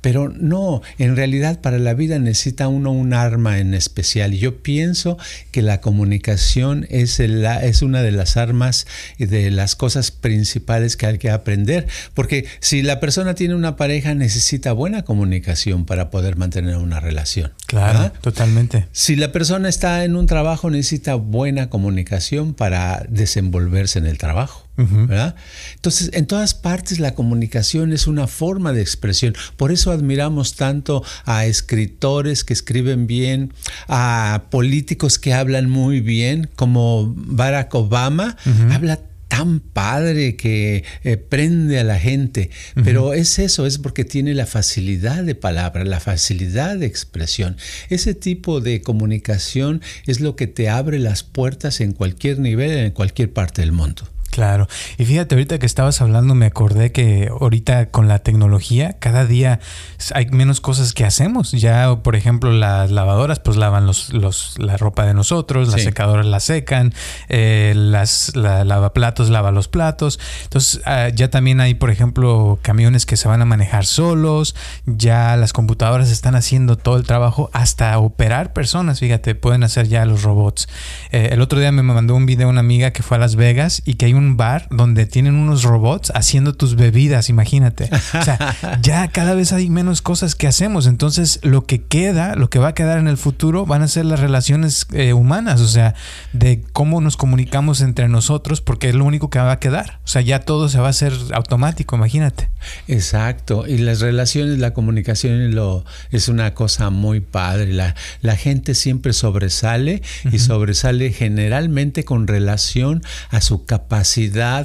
Pero 0.00 0.28
no, 0.28 0.82
en 0.98 1.16
realidad 1.16 1.60
para 1.60 1.78
la 1.78 1.94
vida 1.94 2.18
necesita 2.18 2.68
uno 2.68 2.92
un 2.92 3.12
arma 3.14 3.58
en 3.58 3.74
especial. 3.74 4.34
Y 4.34 4.38
yo 4.38 4.62
pienso 4.62 5.18
que 5.50 5.62
la 5.62 5.80
comunicación 5.80 6.86
es, 6.90 7.20
es 7.20 7.82
una 7.82 8.02
de 8.02 8.12
las 8.12 8.36
armas 8.36 8.86
y 9.18 9.26
de 9.26 9.50
las 9.50 9.76
cosas 9.76 10.10
principales 10.10 10.96
que 10.96 11.06
hay 11.06 11.18
que 11.18 11.30
aprender. 11.30 11.86
Porque 12.14 12.46
si 12.60 12.82
la 12.82 13.00
persona 13.00 13.34
tiene 13.34 13.54
una 13.54 13.76
pareja, 13.76 14.14
necesita 14.14 14.72
buena 14.72 15.02
comunicación 15.02 15.84
para 15.84 16.10
poder 16.10 16.36
mantener 16.36 16.76
una 16.76 17.00
relación. 17.00 17.52
Claro, 17.68 18.10
totalmente. 18.22 18.88
Si 18.92 19.14
la 19.14 19.30
persona 19.30 19.68
está 19.68 20.02
en 20.04 20.16
un 20.16 20.26
trabajo, 20.26 20.70
necesita 20.70 21.16
buena 21.16 21.68
comunicación 21.68 22.54
para 22.54 23.04
desenvolverse 23.10 23.98
en 23.98 24.06
el 24.06 24.16
trabajo. 24.16 24.64
¿verdad? 24.76 25.34
Entonces, 25.74 26.10
en 26.12 26.26
todas 26.26 26.54
partes 26.54 27.00
la 27.00 27.14
comunicación 27.14 27.92
es 27.92 28.06
una 28.06 28.26
forma 28.26 28.72
de 28.72 28.80
expresión. 28.80 29.34
Por 29.56 29.72
eso 29.72 29.90
admiramos 29.90 30.54
tanto 30.54 31.04
a 31.24 31.46
escritores 31.46 32.44
que 32.44 32.52
escriben 32.52 33.06
bien, 33.06 33.52
a 33.88 34.44
políticos 34.50 35.18
que 35.18 35.34
hablan 35.34 35.68
muy 35.68 36.00
bien, 36.00 36.48
como 36.54 37.12
Barack 37.16 37.74
Obama, 37.74 38.36
habla 38.72 39.00
tan 39.28 39.60
padre 39.60 40.36
que 40.36 40.84
eh, 41.04 41.16
prende 41.16 41.78
a 41.78 41.84
la 41.84 41.98
gente, 41.98 42.50
pero 42.82 43.12
es 43.12 43.38
eso, 43.38 43.66
es 43.66 43.78
porque 43.78 44.04
tiene 44.04 44.34
la 44.34 44.46
facilidad 44.46 45.22
de 45.22 45.34
palabra, 45.34 45.84
la 45.84 46.00
facilidad 46.00 46.76
de 46.76 46.86
expresión. 46.86 47.56
Ese 47.90 48.14
tipo 48.14 48.60
de 48.60 48.80
comunicación 48.80 49.82
es 50.06 50.20
lo 50.20 50.34
que 50.34 50.46
te 50.46 50.68
abre 50.68 50.98
las 50.98 51.22
puertas 51.22 51.80
en 51.80 51.92
cualquier 51.92 52.38
nivel, 52.38 52.72
en 52.78 52.90
cualquier 52.90 53.32
parte 53.32 53.62
del 53.62 53.72
mundo. 53.72 54.08
Claro. 54.38 54.68
Y 54.98 55.04
fíjate, 55.04 55.34
ahorita 55.34 55.58
que 55.58 55.66
estabas 55.66 56.00
hablando, 56.00 56.36
me 56.36 56.46
acordé 56.46 56.92
que 56.92 57.28
ahorita 57.28 57.90
con 57.90 58.06
la 58.06 58.20
tecnología, 58.20 58.96
cada 59.00 59.26
día 59.26 59.58
hay 60.14 60.26
menos 60.26 60.60
cosas 60.60 60.92
que 60.92 61.04
hacemos. 61.04 61.50
Ya, 61.50 61.92
por 62.04 62.14
ejemplo, 62.14 62.52
las 62.52 62.92
lavadoras, 62.92 63.40
pues 63.40 63.56
lavan 63.56 63.84
los, 63.84 64.12
los 64.12 64.56
la 64.60 64.76
ropa 64.76 65.04
de 65.04 65.12
nosotros, 65.12 65.72
las 65.72 65.82
secadoras 65.82 66.24
la 66.24 66.38
secan, 66.38 66.94
eh, 67.28 67.72
las 67.74 68.36
la, 68.36 68.64
lavaplatos 68.64 69.28
lava 69.28 69.50
los 69.50 69.66
platos. 69.66 70.20
Entonces, 70.44 70.82
ah, 70.84 71.08
ya 71.08 71.30
también 71.30 71.60
hay, 71.60 71.74
por 71.74 71.90
ejemplo, 71.90 72.60
camiones 72.62 73.06
que 73.06 73.16
se 73.16 73.26
van 73.26 73.42
a 73.42 73.44
manejar 73.44 73.86
solos. 73.86 74.54
Ya 74.86 75.36
las 75.36 75.52
computadoras 75.52 76.12
están 76.12 76.36
haciendo 76.36 76.76
todo 76.76 76.96
el 76.96 77.02
trabajo, 77.02 77.50
hasta 77.52 77.98
operar 77.98 78.52
personas. 78.52 79.00
Fíjate, 79.00 79.34
pueden 79.34 79.64
hacer 79.64 79.88
ya 79.88 80.04
los 80.04 80.22
robots. 80.22 80.68
Eh, 81.10 81.30
el 81.32 81.40
otro 81.40 81.58
día 81.58 81.72
me 81.72 81.82
mandó 81.82 82.14
un 82.14 82.24
video 82.24 82.48
una 82.48 82.60
amiga 82.60 82.92
que 82.92 83.02
fue 83.02 83.16
a 83.16 83.20
Las 83.20 83.34
Vegas 83.34 83.82
y 83.84 83.94
que 83.94 84.06
hay 84.06 84.14
un 84.14 84.27
bar 84.36 84.66
donde 84.70 85.06
tienen 85.06 85.34
unos 85.34 85.62
robots 85.62 86.12
haciendo 86.14 86.54
tus 86.54 86.76
bebidas, 86.76 87.28
imagínate. 87.28 87.90
O 87.92 88.22
sea, 88.22 88.56
ya 88.82 89.08
cada 89.08 89.34
vez 89.34 89.52
hay 89.52 89.70
menos 89.70 90.02
cosas 90.02 90.34
que 90.34 90.46
hacemos. 90.46 90.86
Entonces, 90.86 91.40
lo 91.42 91.64
que 91.64 91.82
queda, 91.82 92.34
lo 92.34 92.50
que 92.50 92.58
va 92.58 92.68
a 92.68 92.74
quedar 92.74 92.98
en 92.98 93.08
el 93.08 93.16
futuro 93.16 93.66
van 93.66 93.82
a 93.82 93.88
ser 93.88 94.04
las 94.04 94.20
relaciones 94.20 94.86
eh, 94.92 95.12
humanas, 95.12 95.60
o 95.60 95.68
sea, 95.68 95.94
de 96.32 96.62
cómo 96.72 97.00
nos 97.00 97.16
comunicamos 97.16 97.80
entre 97.80 98.08
nosotros, 98.08 98.60
porque 98.60 98.88
es 98.88 98.94
lo 98.94 99.04
único 99.04 99.30
que 99.30 99.38
va 99.38 99.52
a 99.52 99.60
quedar. 99.60 100.00
O 100.04 100.08
sea, 100.08 100.22
ya 100.22 100.40
todo 100.40 100.68
se 100.68 100.78
va 100.78 100.88
a 100.88 100.90
hacer 100.90 101.12
automático, 101.32 101.96
imagínate. 101.96 102.50
Exacto. 102.86 103.66
Y 103.66 103.78
las 103.78 104.00
relaciones, 104.00 104.58
la 104.58 104.74
comunicación 104.74 105.54
lo, 105.54 105.84
es 106.10 106.28
una 106.28 106.54
cosa 106.54 106.90
muy 106.90 107.20
padre. 107.20 107.72
La, 107.72 107.94
la 108.20 108.36
gente 108.36 108.74
siempre 108.74 109.12
sobresale 109.12 110.02
y 110.30 110.38
sobresale 110.38 111.12
generalmente 111.12 112.04
con 112.04 112.26
relación 112.26 113.02
a 113.30 113.40
su 113.40 113.64
capacidad 113.64 114.17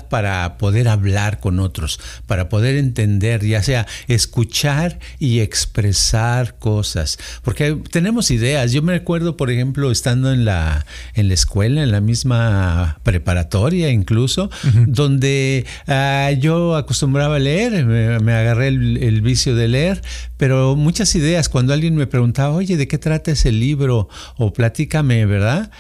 para 0.09 0.57
poder 0.57 0.87
hablar 0.87 1.39
con 1.39 1.59
otros, 1.59 1.99
para 2.25 2.49
poder 2.49 2.75
entender, 2.77 3.45
ya 3.45 3.61
sea 3.61 3.85
escuchar 4.07 4.99
y 5.19 5.39
expresar 5.39 6.57
cosas. 6.57 7.19
Porque 7.43 7.77
tenemos 7.91 8.31
ideas. 8.31 8.71
Yo 8.71 8.81
me 8.81 8.93
recuerdo, 8.93 9.37
por 9.37 9.51
ejemplo, 9.51 9.91
estando 9.91 10.31
en 10.31 10.45
la, 10.45 10.85
en 11.13 11.27
la 11.27 11.33
escuela, 11.33 11.83
en 11.83 11.91
la 11.91 12.01
misma 12.01 12.99
preparatoria 13.03 13.89
incluso, 13.89 14.49
donde 14.87 15.65
ah, 15.87 16.31
yo 16.39 16.75
acostumbraba 16.75 17.35
a 17.35 17.39
leer, 17.39 17.85
me, 17.85 18.33
agarré 18.33 18.67
el, 18.69 19.21
vicio 19.21 19.55
de 19.55 19.67
leer, 19.67 20.01
pero 20.37 20.75
muchas 20.75 21.15
ideas, 21.15 21.47
cuando 21.47 21.73
alguien 21.73 21.95
me 21.95 22.07
preguntaba, 22.07 22.53
oye, 22.53 22.75
¿de 22.75 22.87
qué 22.87 22.97
trata 22.97 23.31
ese 23.31 23.51
libro? 23.51 24.09
O 24.37 24.51
platícame, 24.51 25.25
¿verdad? 25.25 25.71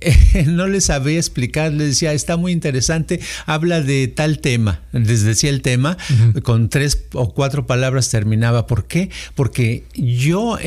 no 0.46 0.66
les 0.66 0.84
sabía 0.84 1.18
explicar, 1.18 1.72
les 1.72 1.88
decía, 1.88 2.12
está 2.12 2.36
muy 2.36 2.52
interesante, 2.52 3.07
habla 3.46 3.80
de 3.80 4.08
tal 4.08 4.38
tema, 4.40 4.82
les 4.92 5.22
decía 5.22 5.50
el 5.50 5.62
tema, 5.62 5.96
con 6.42 6.68
tres 6.68 7.04
o 7.12 7.32
cuatro 7.32 7.66
palabras 7.66 8.10
terminaba. 8.10 8.66
¿Por 8.66 8.86
qué? 8.86 9.10
Porque 9.34 9.84
yo 9.94 10.58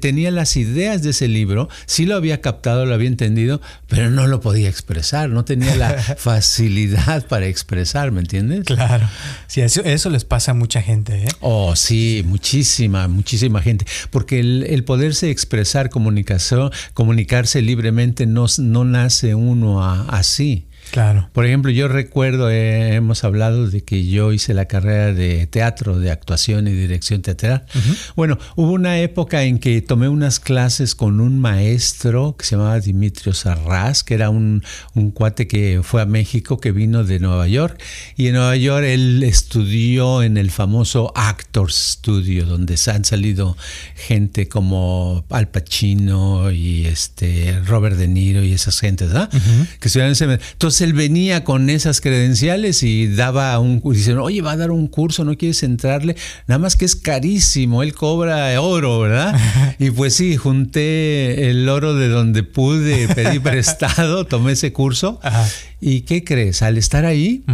tenía 0.00 0.30
las 0.30 0.56
ideas 0.56 1.02
de 1.02 1.10
ese 1.10 1.28
libro, 1.28 1.68
sí 1.86 2.06
lo 2.06 2.16
había 2.16 2.40
captado, 2.40 2.86
lo 2.86 2.94
había 2.94 3.08
entendido, 3.08 3.60
pero 3.88 4.10
no 4.10 4.26
lo 4.26 4.40
podía 4.40 4.68
expresar, 4.68 5.28
no 5.30 5.44
tenía 5.44 5.76
la 5.76 5.92
facilidad 6.18 7.26
para 7.26 7.46
expresar, 7.46 8.12
¿me 8.12 8.20
entiendes? 8.20 8.64
Claro, 8.64 9.08
sí, 9.46 9.60
eso, 9.60 10.10
les 10.10 10.24
pasa 10.24 10.52
a 10.52 10.54
mucha 10.54 10.82
gente. 10.82 11.24
¿eh? 11.24 11.28
Oh, 11.40 11.76
sí, 11.76 12.22
muchísima, 12.26 13.08
muchísima 13.08 13.62
gente, 13.62 13.86
porque 14.10 14.40
el, 14.40 14.84
poderse 14.84 15.30
expresar, 15.30 15.90
comunicación, 15.90 16.70
comunicarse 16.94 17.62
libremente 17.62 18.26
no, 18.26 18.46
no 18.58 18.84
nace 18.84 19.34
uno 19.34 19.84
así. 19.84 20.65
Claro. 20.90 21.28
Por 21.32 21.44
ejemplo, 21.44 21.70
yo 21.70 21.88
recuerdo, 21.88 22.50
eh, 22.50 22.94
hemos 22.94 23.24
hablado 23.24 23.68
de 23.68 23.82
que 23.82 24.06
yo 24.06 24.32
hice 24.32 24.54
la 24.54 24.66
carrera 24.66 25.12
de 25.12 25.46
teatro, 25.46 25.98
de 25.98 26.10
actuación 26.10 26.68
y 26.68 26.72
dirección 26.72 27.22
teatral. 27.22 27.66
Bueno, 28.14 28.38
hubo 28.54 28.72
una 28.72 28.98
época 29.00 29.42
en 29.42 29.58
que 29.58 29.82
tomé 29.82 30.08
unas 30.08 30.40
clases 30.40 30.94
con 30.94 31.20
un 31.20 31.38
maestro 31.38 32.36
que 32.38 32.44
se 32.44 32.56
llamaba 32.56 32.80
Dimitrio 32.80 33.34
Sarraz, 33.34 34.04
que 34.04 34.14
era 34.14 34.30
un, 34.30 34.62
un 34.94 35.10
cuate 35.10 35.46
que 35.46 35.80
fue 35.82 36.02
a 36.02 36.06
México, 36.06 36.60
que 36.60 36.72
vino 36.72 37.04
de 37.04 37.18
Nueva 37.18 37.46
York. 37.48 37.82
Y 38.16 38.28
en 38.28 38.34
Nueva 38.34 38.56
York 38.56 38.84
él 38.86 39.22
estudió 39.22 40.22
en 40.22 40.36
el 40.36 40.50
famoso 40.50 41.12
Actors 41.14 41.74
Studio, 41.74 42.46
donde 42.46 42.76
han 42.86 43.04
salido 43.04 43.56
gente 43.94 44.48
como 44.48 45.24
Al 45.30 45.48
Pacino 45.48 46.50
y 46.50 46.86
este 46.86 47.60
Robert 47.66 47.96
De 47.96 48.08
Niro 48.08 48.42
y 48.42 48.52
esas 48.52 48.78
gentes, 48.80 49.08
¿verdad? 49.08 49.30
Que 49.80 49.88
estudiaron 49.88 50.12
ese. 50.12 50.24
Entonces, 50.24 50.75
él 50.80 50.92
venía 50.92 51.44
con 51.44 51.70
esas 51.70 52.00
credenciales 52.00 52.82
y 52.82 53.06
daba 53.08 53.58
un 53.58 53.82
dicen, 53.92 54.18
oye, 54.18 54.42
va 54.42 54.52
a 54.52 54.56
dar 54.56 54.70
un 54.70 54.88
curso, 54.88 55.24
¿no 55.24 55.36
quieres 55.36 55.62
entrarle? 55.62 56.16
Nada 56.46 56.58
más 56.58 56.76
que 56.76 56.84
es 56.84 56.96
carísimo, 56.96 57.82
él 57.82 57.94
cobra 57.94 58.60
oro, 58.60 59.00
¿verdad? 59.00 59.38
Y 59.78 59.90
pues 59.90 60.14
sí, 60.14 60.36
junté 60.36 61.50
el 61.50 61.68
oro 61.68 61.94
de 61.94 62.08
donde 62.08 62.42
pude, 62.42 63.08
pedí 63.08 63.38
prestado, 63.40 64.24
tomé 64.24 64.52
ese 64.52 64.72
curso. 64.72 65.20
¿Y 65.80 66.02
qué 66.02 66.24
crees? 66.24 66.62
Al 66.62 66.78
estar 66.78 67.04
ahí, 67.04 67.44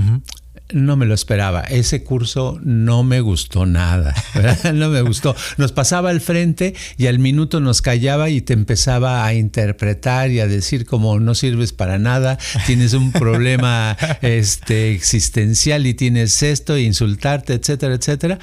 no 0.72 0.96
me 0.96 1.06
lo 1.06 1.14
esperaba. 1.14 1.62
Ese 1.62 2.02
curso 2.02 2.58
no 2.62 3.02
me 3.02 3.20
gustó 3.20 3.66
nada. 3.66 4.14
No 4.72 4.88
me 4.88 5.02
gustó. 5.02 5.34
Nos 5.58 5.72
pasaba 5.72 6.10
al 6.10 6.20
frente 6.20 6.74
y 6.96 7.06
al 7.06 7.18
minuto 7.18 7.60
nos 7.60 7.82
callaba 7.82 8.30
y 8.30 8.40
te 8.40 8.52
empezaba 8.52 9.24
a 9.24 9.34
interpretar 9.34 10.30
y 10.30 10.40
a 10.40 10.46
decir 10.46 10.86
como 10.86 11.18
no 11.20 11.34
sirves 11.34 11.72
para 11.72 11.98
nada, 11.98 12.38
tienes 12.66 12.94
un 12.94 13.12
problema 13.12 13.96
este, 14.22 14.92
existencial 14.92 15.86
y 15.86 15.94
tienes 15.94 16.42
esto, 16.42 16.76
e 16.76 16.82
insultarte, 16.82 17.54
etcétera, 17.54 17.94
etcétera. 17.94 18.38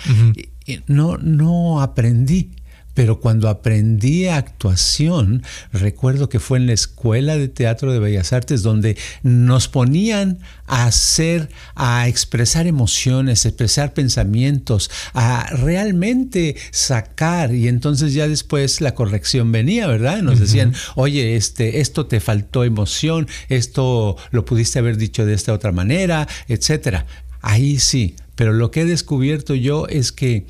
no, 0.87 1.17
no 1.17 1.81
aprendí. 1.81 2.51
Pero 2.99 3.21
cuando 3.21 3.47
aprendí 3.47 4.27
actuación, 4.27 5.41
recuerdo 5.71 6.27
que 6.27 6.41
fue 6.41 6.57
en 6.57 6.67
la 6.67 6.73
Escuela 6.73 7.37
de 7.37 7.47
Teatro 7.47 7.93
de 7.93 7.99
Bellas 7.99 8.33
Artes 8.33 8.61
donde 8.61 8.97
nos 9.23 9.69
ponían 9.69 10.39
a 10.67 10.83
hacer, 10.83 11.47
a 11.75 12.09
expresar 12.09 12.67
emociones, 12.67 13.45
expresar 13.45 13.93
pensamientos, 13.93 14.91
a 15.13 15.49
realmente 15.49 16.57
sacar 16.71 17.55
y 17.55 17.69
entonces 17.69 18.13
ya 18.13 18.27
después 18.27 18.81
la 18.81 18.95
corrección 18.95 19.53
venía, 19.53 19.87
¿verdad? 19.87 20.21
Nos 20.21 20.37
decían, 20.37 20.73
oye, 20.95 21.37
este, 21.37 21.79
esto 21.79 22.05
te 22.05 22.19
faltó 22.19 22.65
emoción, 22.65 23.29
esto 23.47 24.17
lo 24.31 24.43
pudiste 24.43 24.77
haber 24.77 24.97
dicho 24.97 25.25
de 25.25 25.35
esta 25.35 25.53
otra 25.53 25.71
manera, 25.71 26.27
etcétera. 26.49 27.05
Ahí 27.39 27.79
sí, 27.79 28.17
pero 28.35 28.51
lo 28.51 28.71
que 28.71 28.81
he 28.81 28.85
descubierto 28.85 29.55
yo 29.55 29.87
es 29.87 30.11
que 30.11 30.45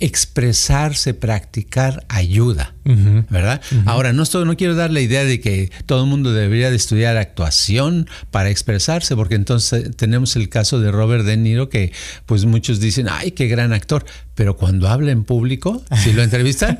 expresarse, 0.00 1.14
practicar 1.14 2.04
ayuda, 2.08 2.74
¿verdad? 2.84 3.60
Ahora, 3.86 4.12
no, 4.12 4.24
no 4.44 4.56
quiero 4.56 4.74
dar 4.74 4.90
la 4.90 5.00
idea 5.00 5.24
de 5.24 5.40
que 5.40 5.70
todo 5.86 6.04
el 6.04 6.10
mundo 6.10 6.32
debería 6.32 6.70
de 6.70 6.76
estudiar 6.76 7.16
actuación 7.16 8.08
para 8.30 8.50
expresarse, 8.50 9.16
porque 9.16 9.34
entonces 9.34 9.96
tenemos 9.96 10.36
el 10.36 10.48
caso 10.48 10.80
de 10.80 10.90
Robert 10.90 11.24
De 11.24 11.36
Niro, 11.36 11.68
que 11.68 11.92
pues 12.26 12.44
muchos 12.44 12.80
dicen, 12.80 13.06
ay, 13.10 13.32
qué 13.32 13.48
gran 13.48 13.72
actor, 13.72 14.04
pero 14.40 14.56
cuando 14.56 14.88
habla 14.88 15.12
en 15.12 15.24
público, 15.24 15.82
si 16.02 16.14
lo 16.14 16.22
entrevistan, 16.22 16.78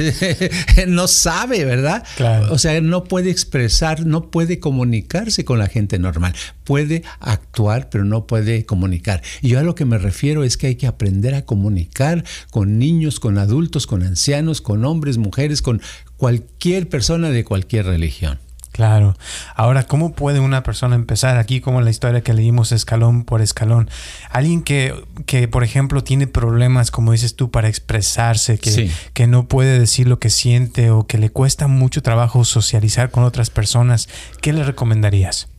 no 0.88 1.06
sabe, 1.08 1.64
¿verdad? 1.66 2.04
O 2.50 2.56
sea, 2.56 2.80
no 2.80 3.04
puede 3.04 3.30
expresar, 3.30 4.06
no 4.06 4.30
puede 4.30 4.60
comunicarse 4.60 5.44
con 5.44 5.58
la 5.58 5.66
gente 5.66 5.98
normal. 5.98 6.32
Puede 6.64 7.02
actuar, 7.20 7.90
pero 7.90 8.04
no 8.04 8.26
puede 8.26 8.64
comunicar. 8.64 9.22
Y 9.42 9.48
yo 9.48 9.58
a 9.58 9.62
lo 9.62 9.74
que 9.74 9.84
me 9.84 9.98
refiero 9.98 10.42
es 10.42 10.56
que 10.56 10.68
hay 10.68 10.76
que 10.76 10.86
aprender 10.86 11.34
a 11.34 11.42
comunicar 11.42 12.24
con 12.50 12.78
niños, 12.78 13.20
con 13.20 13.36
adultos, 13.36 13.86
con 13.86 14.02
ancianos, 14.02 14.62
con 14.62 14.84
hombres, 14.86 15.18
mujeres, 15.18 15.41
con 15.62 15.80
cualquier 16.16 16.88
persona 16.88 17.30
de 17.30 17.44
cualquier 17.44 17.86
religión. 17.86 18.38
Claro. 18.72 19.14
Ahora, 19.54 19.82
¿cómo 19.86 20.14
puede 20.14 20.40
una 20.40 20.62
persona 20.62 20.96
empezar 20.96 21.36
aquí 21.36 21.60
como 21.60 21.82
la 21.82 21.90
historia 21.90 22.22
que 22.22 22.32
leímos 22.32 22.72
escalón 22.72 23.24
por 23.24 23.42
escalón? 23.42 23.90
Alguien 24.30 24.62
que, 24.62 24.94
que 25.26 25.46
por 25.46 25.62
ejemplo, 25.62 26.02
tiene 26.02 26.26
problemas, 26.26 26.90
como 26.90 27.12
dices 27.12 27.36
tú, 27.36 27.50
para 27.50 27.68
expresarse, 27.68 28.58
que, 28.58 28.90
que 29.12 29.26
no 29.26 29.46
puede 29.46 29.78
decir 29.78 30.08
lo 30.08 30.18
que 30.18 30.30
siente 30.30 30.90
o 30.90 31.06
que 31.06 31.18
le 31.18 31.28
cuesta 31.28 31.66
mucho 31.68 32.02
trabajo 32.02 32.46
socializar 32.46 33.10
con 33.10 33.24
otras 33.24 33.50
personas, 33.50 34.08
¿qué 34.40 34.54
le 34.54 34.64
recomendarías? 34.64 35.51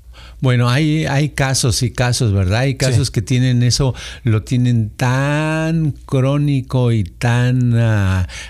Bueno, 0.43 0.69
hay, 0.69 1.05
hay 1.05 1.29
casos 1.29 1.83
y 1.83 1.91
casos, 1.91 2.33
¿verdad? 2.33 2.59
Hay 2.59 2.75
casos 2.75 3.11
que 3.11 3.21
tienen 3.21 3.63
eso, 3.63 3.95
lo 4.25 4.43
tienen 4.43 4.89
tan 4.89 5.93
crónico 6.05 6.91
y 6.91 7.05
tan 7.05 7.73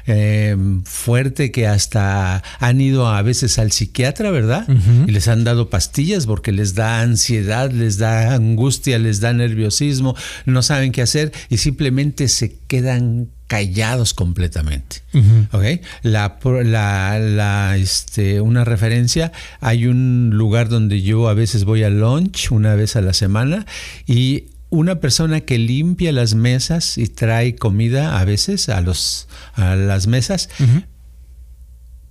em, 0.08 0.84
fuerte 0.86 1.52
que 1.52 1.68
hasta 1.68 2.42
han 2.58 2.82
ido 2.82 3.08
a 3.08 3.22
veces 3.22 3.60
al 3.60 3.72
psiquiatra, 3.72 4.32
¿verdad? 4.32 4.68
Y 5.06 5.12
les 5.12 5.28
han 5.28 5.44
dado 5.44 5.70
pastillas 5.70 6.26
porque 6.26 6.52
les 6.52 6.74
da 6.74 7.02
ansiedad, 7.02 7.70
les 7.72 8.00
da 8.00 8.34
angustia, 8.34 8.98
les 8.98 9.20
da 9.20 9.32
nerviosismo, 9.32 10.16
no 10.48 10.64
saben 10.64 10.94
qué 10.94 11.04
hacer 11.04 11.32
y 11.50 11.58
simplemente 11.58 12.28
se 12.28 12.56
quedan 12.66 13.30
callados 13.48 14.14
completamente. 14.14 15.02
la, 16.04 16.40
la, 17.20 17.78
este, 17.78 18.42
una 18.42 18.64
referencia, 18.64 19.32
hay 19.60 19.88
un 19.88 20.32
lugar 20.34 20.70
donde 20.70 21.02
yo 21.02 21.30
a 21.30 21.34
veces 21.34 21.66
voy 21.66 21.84
a 21.84 21.90
lunch 21.90 22.52
una 22.52 22.76
vez 22.76 22.96
a 22.96 23.02
la 23.02 23.14
semana 23.14 23.66
y 24.08 24.46
una 24.70 24.96
persona 25.00 25.42
que 25.42 25.60
limpia 25.60 26.12
las 26.12 26.34
mesas 26.34 26.98
y 26.98 27.08
trae 27.08 27.56
comida 27.56 28.20
a 28.20 28.26
veces 28.26 28.70
a, 28.70 28.82
los, 28.82 29.28
a 29.54 29.76
las 29.76 30.08
mesas, 30.08 30.50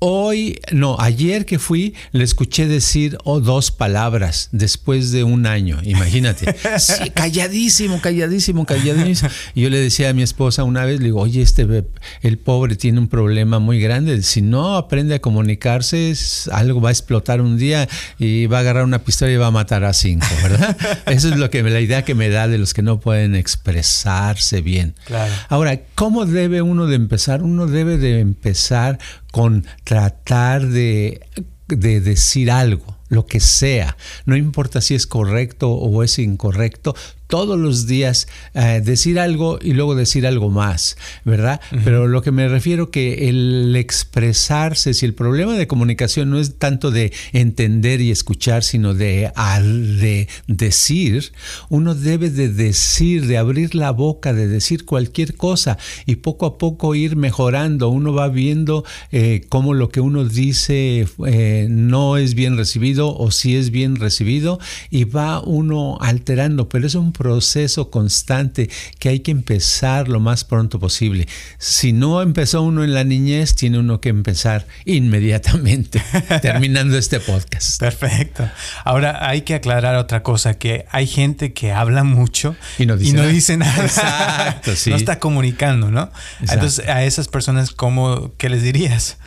Hoy, 0.05 0.59
no, 0.73 0.97
ayer 0.99 1.47
que 1.47 1.61
fui, 1.61 1.95
le 2.11 2.25
escuché 2.25 2.67
decir 2.67 3.17
oh, 3.23 3.39
dos 3.39 3.71
palabras 3.71 4.49
después 4.51 5.13
de 5.13 5.23
un 5.23 5.47
año, 5.47 5.79
imagínate. 5.85 6.57
Sí, 6.79 7.11
calladísimo, 7.11 8.01
calladísimo, 8.01 8.67
calladísimo. 8.67 9.31
Yo 9.55 9.71
le 9.71 9.79
decía 9.79 10.09
a 10.09 10.13
mi 10.13 10.23
esposa 10.23 10.65
una 10.65 10.85
vez, 10.85 10.99
le 10.99 11.05
digo, 11.05 11.21
oye, 11.21 11.41
este, 11.41 11.85
el 12.23 12.39
pobre 12.39 12.75
tiene 12.75 12.99
un 12.99 13.07
problema 13.07 13.61
muy 13.61 13.79
grande. 13.79 14.21
Si 14.25 14.43
no 14.43 14.77
aprende 14.77 15.15
a 15.15 15.21
comunicarse, 15.21 16.13
algo 16.51 16.81
va 16.81 16.89
a 16.89 16.93
explotar 16.93 17.41
un 17.41 17.57
día 17.57 17.89
y 18.19 18.47
va 18.47 18.57
a 18.57 18.61
agarrar 18.63 18.85
una 18.85 19.05
pistola 19.05 19.31
y 19.31 19.37
va 19.37 19.47
a 19.47 19.51
matar 19.53 19.85
a 19.85 19.93
cinco, 19.93 20.27
¿verdad? 20.43 20.77
Eso 21.07 21.29
es 21.29 21.37
lo 21.37 21.49
que 21.49 21.63
la 21.63 21.81
idea 21.81 22.05
que 22.05 22.17
me 22.17 22.29
da 22.29 22.49
de 22.49 22.59
los 22.59 22.75
que 22.75 22.83
no 22.83 22.99
pueden 22.99 23.37
expresarse 23.37 24.63
bien. 24.63 24.97
Claro. 25.05 25.33
Ahora, 25.49 25.81
¿cómo 25.95 26.27
debe 26.27 26.61
uno 26.61 26.87
de 26.87 26.97
empezar? 26.97 27.45
Uno 27.45 27.69
debe 27.69 27.99
de 27.99 28.19
empezar 28.19 28.99
con 29.33 29.67
tratar 29.83 30.69
de, 30.69 31.21
de 31.67 32.01
decir 32.01 32.53
algo, 32.53 32.97
lo 33.09 33.27
que 33.27 33.41
sea, 33.41 33.97
no 34.25 34.37
importa 34.37 34.81
si 34.81 34.95
es 34.95 35.09
correcto 35.09 35.73
o 35.73 36.05
es 36.05 36.21
incorrecto, 36.21 36.95
todos 37.33 37.59
los 37.59 37.87
días 37.87 38.29
eh, 38.53 38.83
decir 38.85 39.19
algo 39.19 39.59
y 39.59 39.73
luego 39.73 39.95
decir 39.95 40.27
algo 40.27 40.51
más, 40.51 40.99
¿verdad? 41.25 41.63
Pero 41.83 42.07
lo 42.07 42.21
que 42.21 42.31
me 42.31 42.47
refiero 42.47 42.91
que 42.91 43.31
el 43.31 43.75
expresarse, 43.75 44.93
si 44.93 45.07
el 45.07 45.15
problema 45.15 45.55
de 45.55 45.67
comunicación 45.67 46.29
no 46.29 46.39
es 46.39 46.59
tanto 46.59 46.91
de 46.91 47.11
entender 47.33 48.03
y 48.03 48.11
escuchar, 48.11 48.65
sino 48.65 48.93
de, 48.93 49.33
de 49.33 50.29
decir, 50.47 51.33
uno 51.71 51.95
debe 51.95 52.29
de 52.29 52.51
decir, 52.51 53.27
de 53.27 53.39
abrir 53.39 53.75
la 53.75 53.93
boca, 53.93 54.35
de 54.35 54.47
decir 54.47 54.85
cualquier 54.85 55.35
cosa 55.35 55.79
y 56.05 56.17
poco 56.17 56.45
a 56.45 56.59
poco 56.59 56.95
ir 56.95 57.17
mejorando. 57.17 57.89
Uno 57.89 58.13
va 58.13 58.29
viendo 58.29 58.85
eh, 59.11 59.47
cómo 59.49 59.73
lo 59.73 59.89
que 59.89 60.03
uno 60.03 60.27
dice 60.27 61.07
eh, 61.27 61.67
no 61.71 62.19
es 62.19 62.35
bien 62.35 62.59
recibido 62.59 63.17
o 63.17 63.31
si 63.31 63.57
es 63.57 63.71
bien 63.71 63.97
recibido 63.97 64.61
y 64.91 65.05
va 65.05 65.41
uno 65.41 65.97
alterando, 66.03 66.69
pero 66.69 66.87
es 66.87 66.95
un 66.95 67.15
proceso 67.23 67.89
constante 67.89 68.69
que 68.99 69.09
hay 69.09 69.21
que 69.21 69.31
empezar 69.31 70.09
lo 70.09 70.19
más 70.19 70.43
pronto 70.43 70.81
posible. 70.81 71.29
Si 71.57 71.93
no 71.93 72.21
empezó 72.21 72.63
uno 72.63 72.83
en 72.83 72.95
la 72.95 73.05
niñez, 73.05 73.55
tiene 73.55 73.79
uno 73.79 74.01
que 74.01 74.09
empezar 74.09 74.67
inmediatamente, 74.87 76.03
terminando 76.43 76.99
este 76.99 77.21
podcast. 77.21 77.79
Perfecto. 77.79 78.51
Ahora 78.85 79.29
hay 79.29 79.43
que 79.43 79.55
aclarar 79.55 79.95
otra 79.95 80.25
cosa, 80.25 80.55
que 80.55 80.85
hay 80.91 81.07
gente 81.07 81.53
que 81.53 81.71
habla 81.71 82.03
mucho 82.03 82.57
y 82.77 82.87
no 82.87 82.97
dice, 82.97 83.57
nada. 83.57 83.85
Exacto, 83.85 84.75
sí. 84.77 84.91
No 84.91 84.97
está 84.97 85.21
comunicando, 85.21 85.93
¿no? 85.93 86.11
Entonces, 86.41 86.89
a 86.89 87.05
esas 87.05 87.29
personas, 87.29 87.71
¿cómo, 87.71 88.33
¿qué 88.37 88.49
les 88.49 88.65
dirías? 88.65 89.19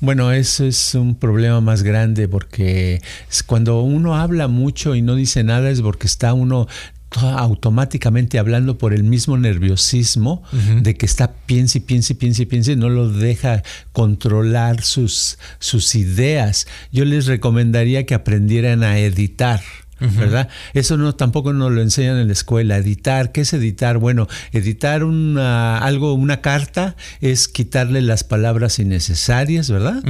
Bueno, 0.00 0.32
eso 0.32 0.64
es 0.64 0.94
un 0.94 1.16
problema 1.16 1.60
más 1.60 1.82
grande 1.82 2.28
porque 2.28 3.02
cuando 3.44 3.82
uno 3.82 4.16
habla 4.16 4.48
mucho 4.48 4.94
y 4.94 5.02
no 5.02 5.16
dice 5.16 5.44
nada 5.44 5.68
es 5.68 5.82
porque 5.82 6.06
está 6.06 6.32
uno 6.32 6.66
automáticamente 7.20 8.38
hablando 8.38 8.78
por 8.78 8.92
el 8.92 9.04
mismo 9.04 9.36
nerviosismo 9.36 10.42
de 10.80 10.94
que 10.94 11.06
está 11.06 11.32
piense 11.46 11.78
y 11.78 11.80
piense 11.80 12.12
y 12.12 12.16
piense 12.16 12.42
y 12.42 12.46
piense 12.46 12.72
y 12.72 12.76
no 12.76 12.88
lo 12.88 13.08
deja 13.08 13.62
controlar 13.92 14.82
sus, 14.82 15.38
sus 15.58 15.94
ideas. 15.94 16.66
Yo 16.90 17.04
les 17.04 17.26
recomendaría 17.26 18.06
que 18.06 18.14
aprendieran 18.14 18.82
a 18.82 18.98
editar. 18.98 19.60
¿Verdad? 20.16 20.48
Eso 20.74 20.96
no 20.96 21.14
tampoco 21.14 21.52
nos 21.52 21.72
lo 21.72 21.82
enseñan 21.82 22.18
en 22.18 22.26
la 22.26 22.32
escuela. 22.32 22.76
Editar, 22.76 23.32
¿qué 23.32 23.42
es 23.42 23.52
editar? 23.52 23.98
Bueno, 23.98 24.28
editar 24.52 25.04
una, 25.04 25.78
algo, 25.78 26.14
una 26.14 26.40
carta 26.40 26.96
es 27.20 27.48
quitarle 27.48 28.02
las 28.02 28.24
palabras 28.24 28.78
innecesarias, 28.78 29.70
¿verdad? 29.70 30.02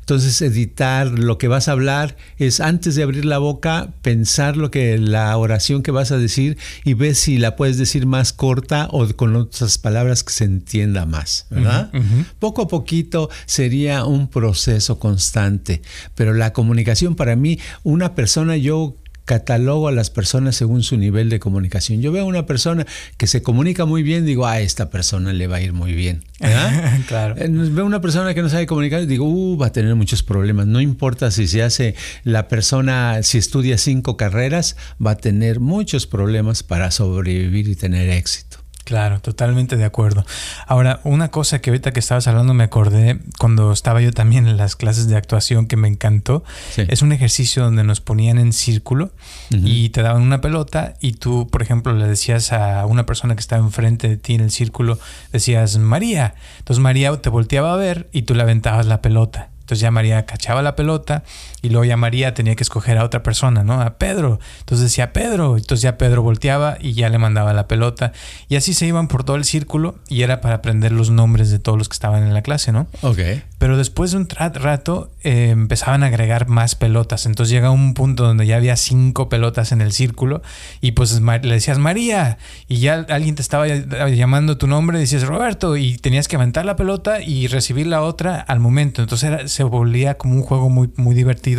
Entonces, 0.00 0.40
editar 0.42 1.06
lo 1.06 1.38
que 1.38 1.48
vas 1.48 1.68
a 1.68 1.72
hablar 1.72 2.16
es 2.38 2.60
antes 2.60 2.94
de 2.94 3.02
abrir 3.02 3.24
la 3.24 3.38
boca, 3.38 3.90
pensar 4.02 4.56
lo 4.56 4.70
que 4.70 4.98
la 4.98 5.36
oración 5.36 5.82
que 5.82 5.90
vas 5.90 6.12
a 6.12 6.18
decir 6.18 6.58
y 6.84 6.94
ver 6.94 7.14
si 7.14 7.38
la 7.38 7.56
puedes 7.56 7.78
decir 7.78 8.06
más 8.06 8.32
corta 8.32 8.88
o 8.90 9.06
con 9.14 9.36
otras 9.36 9.78
palabras 9.78 10.24
que 10.24 10.32
se 10.32 10.44
entienda 10.44 11.06
más, 11.06 11.46
¿verdad? 11.50 11.90
Poco 12.38 12.62
a 12.62 12.68
poquito 12.68 13.30
sería 13.46 14.04
un 14.04 14.28
proceso 14.28 14.98
constante, 14.98 15.82
pero 16.14 16.34
la 16.34 16.52
comunicación 16.52 17.14
para 17.14 17.36
mí, 17.36 17.58
una 17.82 18.14
persona, 18.14 18.56
yo 18.56 18.96
catalogo 19.30 19.86
a 19.86 19.92
las 19.92 20.10
personas 20.10 20.56
según 20.56 20.82
su 20.82 20.96
nivel 20.96 21.30
de 21.30 21.38
comunicación. 21.38 22.02
Yo 22.02 22.10
veo 22.10 22.24
a 22.24 22.26
una 22.26 22.46
persona 22.46 22.84
que 23.16 23.28
se 23.28 23.44
comunica 23.44 23.84
muy 23.84 24.02
bien, 24.02 24.26
digo, 24.26 24.44
a 24.44 24.58
esta 24.58 24.90
persona 24.90 25.32
le 25.32 25.46
va 25.46 25.58
a 25.58 25.60
ir 25.60 25.72
muy 25.72 25.92
bien. 25.92 26.24
claro. 27.06 27.36
Eh, 27.38 27.46
veo 27.48 27.86
una 27.86 28.00
persona 28.00 28.34
que 28.34 28.42
no 28.42 28.48
sabe 28.48 28.66
comunicar, 28.66 29.06
digo, 29.06 29.26
uh, 29.26 29.56
va 29.56 29.68
a 29.68 29.72
tener 29.72 29.94
muchos 29.94 30.24
problemas. 30.24 30.66
No 30.66 30.80
importa 30.80 31.30
si 31.30 31.46
se 31.46 31.62
hace 31.62 31.94
la 32.24 32.48
persona, 32.48 33.22
si 33.22 33.38
estudia 33.38 33.78
cinco 33.78 34.16
carreras, 34.16 34.74
va 35.04 35.12
a 35.12 35.16
tener 35.16 35.60
muchos 35.60 36.08
problemas 36.08 36.64
para 36.64 36.90
sobrevivir 36.90 37.68
y 37.68 37.76
tener 37.76 38.10
éxito. 38.10 38.49
Claro, 38.84 39.20
totalmente 39.20 39.76
de 39.76 39.84
acuerdo. 39.84 40.24
Ahora, 40.66 41.00
una 41.04 41.30
cosa 41.30 41.60
que 41.60 41.70
ahorita 41.70 41.92
que 41.92 42.00
estabas 42.00 42.26
hablando 42.26 42.54
me 42.54 42.64
acordé 42.64 43.20
cuando 43.38 43.72
estaba 43.72 44.00
yo 44.00 44.12
también 44.12 44.48
en 44.48 44.56
las 44.56 44.74
clases 44.74 45.06
de 45.06 45.16
actuación 45.16 45.66
que 45.66 45.76
me 45.76 45.86
encantó. 45.88 46.42
Es 46.76 47.02
un 47.02 47.12
ejercicio 47.12 47.62
donde 47.62 47.84
nos 47.84 48.00
ponían 48.00 48.38
en 48.38 48.52
círculo 48.52 49.10
y 49.50 49.90
te 49.90 50.02
daban 50.02 50.22
una 50.22 50.40
pelota 50.40 50.94
y 51.00 51.12
tú, 51.12 51.48
por 51.50 51.62
ejemplo, 51.62 51.92
le 51.92 52.06
decías 52.06 52.52
a 52.52 52.84
una 52.86 53.06
persona 53.06 53.34
que 53.34 53.40
estaba 53.40 53.62
enfrente 53.62 54.08
de 54.08 54.16
ti 54.16 54.34
en 54.34 54.40
el 54.40 54.50
círculo, 54.50 54.98
decías 55.32 55.76
María. 55.78 56.34
Entonces 56.58 56.82
María 56.82 57.14
te 57.20 57.28
volteaba 57.28 57.72
a 57.72 57.76
ver 57.76 58.08
y 58.12 58.22
tú 58.22 58.34
le 58.34 58.42
aventabas 58.42 58.86
la 58.86 59.02
pelota. 59.02 59.50
Entonces 59.60 59.82
ya 59.82 59.92
María 59.92 60.26
cachaba 60.26 60.62
la 60.62 60.74
pelota 60.74 61.22
y 61.62 61.70
luego 61.70 61.84
ya 61.84 61.96
María 61.96 62.34
tenía 62.34 62.54
que 62.56 62.62
escoger 62.62 62.98
a 62.98 63.04
otra 63.04 63.22
persona, 63.22 63.64
¿no? 63.64 63.80
A 63.80 63.98
Pedro. 63.98 64.40
Entonces 64.60 64.84
decía 64.84 65.12
Pedro. 65.12 65.56
Entonces 65.56 65.82
ya 65.82 65.98
Pedro 65.98 66.22
volteaba 66.22 66.76
y 66.80 66.92
ya 66.92 67.08
le 67.08 67.18
mandaba 67.18 67.52
la 67.52 67.68
pelota. 67.68 68.12
Y 68.48 68.56
así 68.56 68.74
se 68.74 68.86
iban 68.86 69.08
por 69.08 69.24
todo 69.24 69.36
el 69.36 69.44
círculo 69.44 69.96
y 70.08 70.22
era 70.22 70.40
para 70.40 70.56
aprender 70.56 70.92
los 70.92 71.10
nombres 71.10 71.50
de 71.50 71.58
todos 71.58 71.78
los 71.78 71.88
que 71.88 71.94
estaban 71.94 72.22
en 72.22 72.34
la 72.34 72.42
clase, 72.42 72.72
¿no? 72.72 72.86
Ok. 73.02 73.18
Pero 73.58 73.76
después 73.76 74.12
de 74.12 74.16
un 74.16 74.28
rato 74.28 75.10
eh, 75.22 75.50
empezaban 75.50 76.02
a 76.02 76.06
agregar 76.06 76.48
más 76.48 76.74
pelotas. 76.74 77.26
Entonces 77.26 77.52
llega 77.52 77.70
un 77.70 77.92
punto 77.92 78.24
donde 78.24 78.46
ya 78.46 78.56
había 78.56 78.76
cinco 78.76 79.28
pelotas 79.28 79.72
en 79.72 79.82
el 79.82 79.92
círculo 79.92 80.42
y 80.80 80.92
pues 80.92 81.20
le 81.20 81.38
decías 81.38 81.78
María 81.78 82.38
y 82.68 82.78
ya 82.78 83.06
alguien 83.10 83.34
te 83.34 83.42
estaba 83.42 83.66
llamando 83.66 84.56
tu 84.56 84.66
nombre, 84.66 84.98
decías 84.98 85.24
Roberto 85.24 85.76
y 85.76 85.98
tenías 85.98 86.28
que 86.28 86.36
aventar 86.36 86.64
la 86.64 86.76
pelota 86.76 87.20
y 87.20 87.48
recibir 87.48 87.86
la 87.86 88.00
otra 88.02 88.40
al 88.40 88.60
momento. 88.60 89.02
Entonces 89.02 89.28
era, 89.28 89.48
se 89.48 89.62
volvía 89.62 90.14
como 90.14 90.36
un 90.36 90.42
juego 90.42 90.70
muy, 90.70 90.90
muy 90.96 91.14
divertido. 91.14 91.49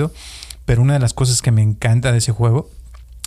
Pero 0.66 0.82
una 0.82 0.94
de 0.94 1.00
las 1.00 1.14
cosas 1.14 1.42
que 1.42 1.52
me 1.52 1.62
encanta 1.62 2.12
de 2.12 2.20
ese 2.20 2.32
juego 2.32 2.70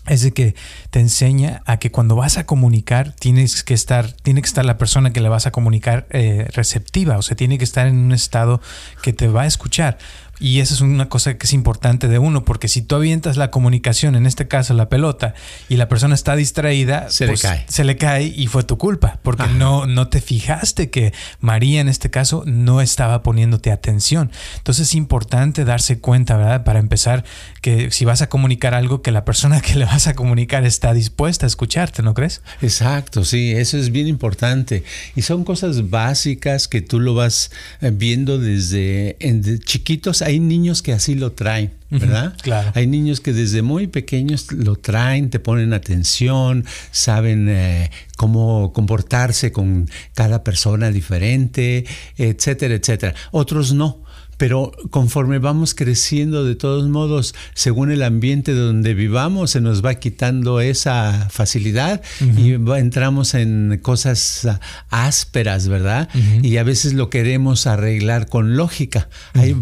es 0.07 0.23
de 0.23 0.33
que 0.33 0.55
te 0.91 1.01
enseña 1.01 1.63
a 1.65 1.79
que 1.79 1.91
cuando 1.91 2.15
vas 2.15 2.37
a 2.37 2.45
comunicar 2.45 3.13
tienes 3.13 3.65
que 3.65 3.75
estar, 3.75 4.13
tiene 4.13 4.43
que 4.43 4.47
estar 4.47 4.65
la 4.65 4.77
persona 4.77 5.13
que 5.13 5.21
le 5.21 5.29
vas 5.29 5.47
a 5.47 5.51
comunicar 5.51 6.07
eh, 6.11 6.47
receptiva, 6.53 7.17
o 7.17 7.23
sea, 7.23 7.37
tiene 7.37 7.57
que 7.57 7.65
estar 7.65 7.87
en 7.87 7.97
un 7.97 8.13
estado 8.13 8.61
que 9.03 9.13
te 9.13 9.29
va 9.29 9.43
a 9.43 9.47
escuchar. 9.47 9.99
Y 10.41 10.61
esa 10.61 10.75
es 10.75 10.81
una 10.81 11.09
cosa 11.09 11.37
que 11.39 11.47
es 11.47 11.53
importante 11.53 12.09
de 12.09 12.19
uno, 12.19 12.45
porque 12.45 12.69
si 12.69 12.83
tú 12.83 12.97
avientas 12.97 13.37
la 13.37 13.51
comunicación, 13.51 14.17
en 14.17 14.27
este 14.27 14.49
caso 14.49 14.75
la 14.75 14.89
pelota, 14.89 15.35
y 15.69 15.77
la 15.77 15.89
persona 15.89 16.15
está 16.15 16.37
distraída, 16.37 17.11
se 17.11 17.27
le 17.27 17.33
pues, 17.33 17.43
cae. 17.43 17.65
Se 17.69 17.85
le 17.85 17.97
cae 17.97 18.25
y 18.25 18.47
fue 18.47 18.63
tu 18.65 18.79
culpa, 18.79 19.21
porque 19.23 19.47
no, 19.47 19.87
no 19.87 20.09
te 20.09 20.21
fijaste 20.21 20.91
que 20.91 21.13
María 21.41 21.81
en 21.81 21.89
este 21.89 22.11
caso 22.11 22.43
no 22.47 22.81
estaba 22.81 23.23
poniéndote 23.23 23.71
atención. 23.71 24.31
Entonces 24.57 24.89
es 24.89 24.95
importante 24.95 25.65
darse 25.65 25.99
cuenta, 26.01 26.37
¿verdad? 26.37 26.65
Para 26.65 26.79
empezar, 26.79 27.25
que 27.63 27.91
si 27.91 28.05
vas 28.05 28.23
a 28.23 28.29
comunicar 28.29 28.75
algo, 28.75 29.03
que 29.03 29.13
la 29.13 29.25
persona 29.25 29.61
que 29.61 29.77
le 29.77 29.85
vas 29.85 30.07
a 30.07 30.15
comunicar 30.15 30.65
está 30.65 30.93
dispuesta 30.93 31.47
a 31.47 31.49
escucharte, 31.49 32.03
¿no 32.03 32.15
crees? 32.15 32.43
Exacto, 32.61 33.25
sí, 33.25 33.53
eso 33.53 33.79
es 33.79 33.91
bien 33.91 34.09
importante. 34.09 34.85
Y 35.15 35.23
son 35.23 35.45
cosas 35.45 35.91
básicas 35.91 36.69
que 36.69 36.83
tú 36.83 37.01
lo 37.01 37.15
vas 37.15 37.51
eh, 37.81 37.91
viendo 37.95 38.39
desde 38.39 39.17
chiquitos 39.65 40.23
hay 40.25 40.41
niños 40.41 40.83
que 40.83 40.93
así 40.93 41.15
lo 41.15 41.33
traen, 41.33 41.73
¿verdad? 41.91 42.37
claro. 42.43 42.73
Hay 42.75 42.87
niños 42.87 43.21
que 43.21 43.33
desde 43.33 43.63
muy 43.63 43.87
pequeños 43.87 44.51
lo 44.53 44.77
traen, 44.77 45.31
te 45.31 45.39
ponen 45.39 45.73
atención, 45.73 46.65
saben 46.91 47.49
eh, 47.49 47.91
cómo 48.17 48.73
comportarse 48.73 49.53
con 49.53 49.89
cada 50.15 50.43
persona 50.43 50.91
diferente, 50.91 51.85
etcétera, 52.17 52.75
etcétera. 52.75 53.15
Otros 53.31 53.73
no 53.73 54.04
pero 54.37 54.73
conforme 54.91 55.39
vamos 55.39 55.75
creciendo, 55.75 56.45
de 56.45 56.55
todos 56.55 56.89
modos, 56.89 57.35
según 57.55 57.91
el 57.91 58.03
ambiente 58.03 58.53
donde 58.53 58.95
vivamos, 58.95 59.51
se 59.51 59.61
nos 59.61 59.85
va 59.85 59.95
quitando 59.95 60.61
esa 60.61 61.29
facilidad 61.31 62.03
y 62.37 62.53
entramos 62.53 63.35
en 63.35 63.79
cosas 63.83 64.49
ásperas, 64.91 65.69
¿verdad? 65.69 66.09
Y 66.43 66.57
a 66.57 66.63
veces 66.63 66.95
lo 66.95 67.11
queremos 67.11 67.67
arreglar 67.67 68.29
con 68.29 68.57
lógica, 68.57 69.09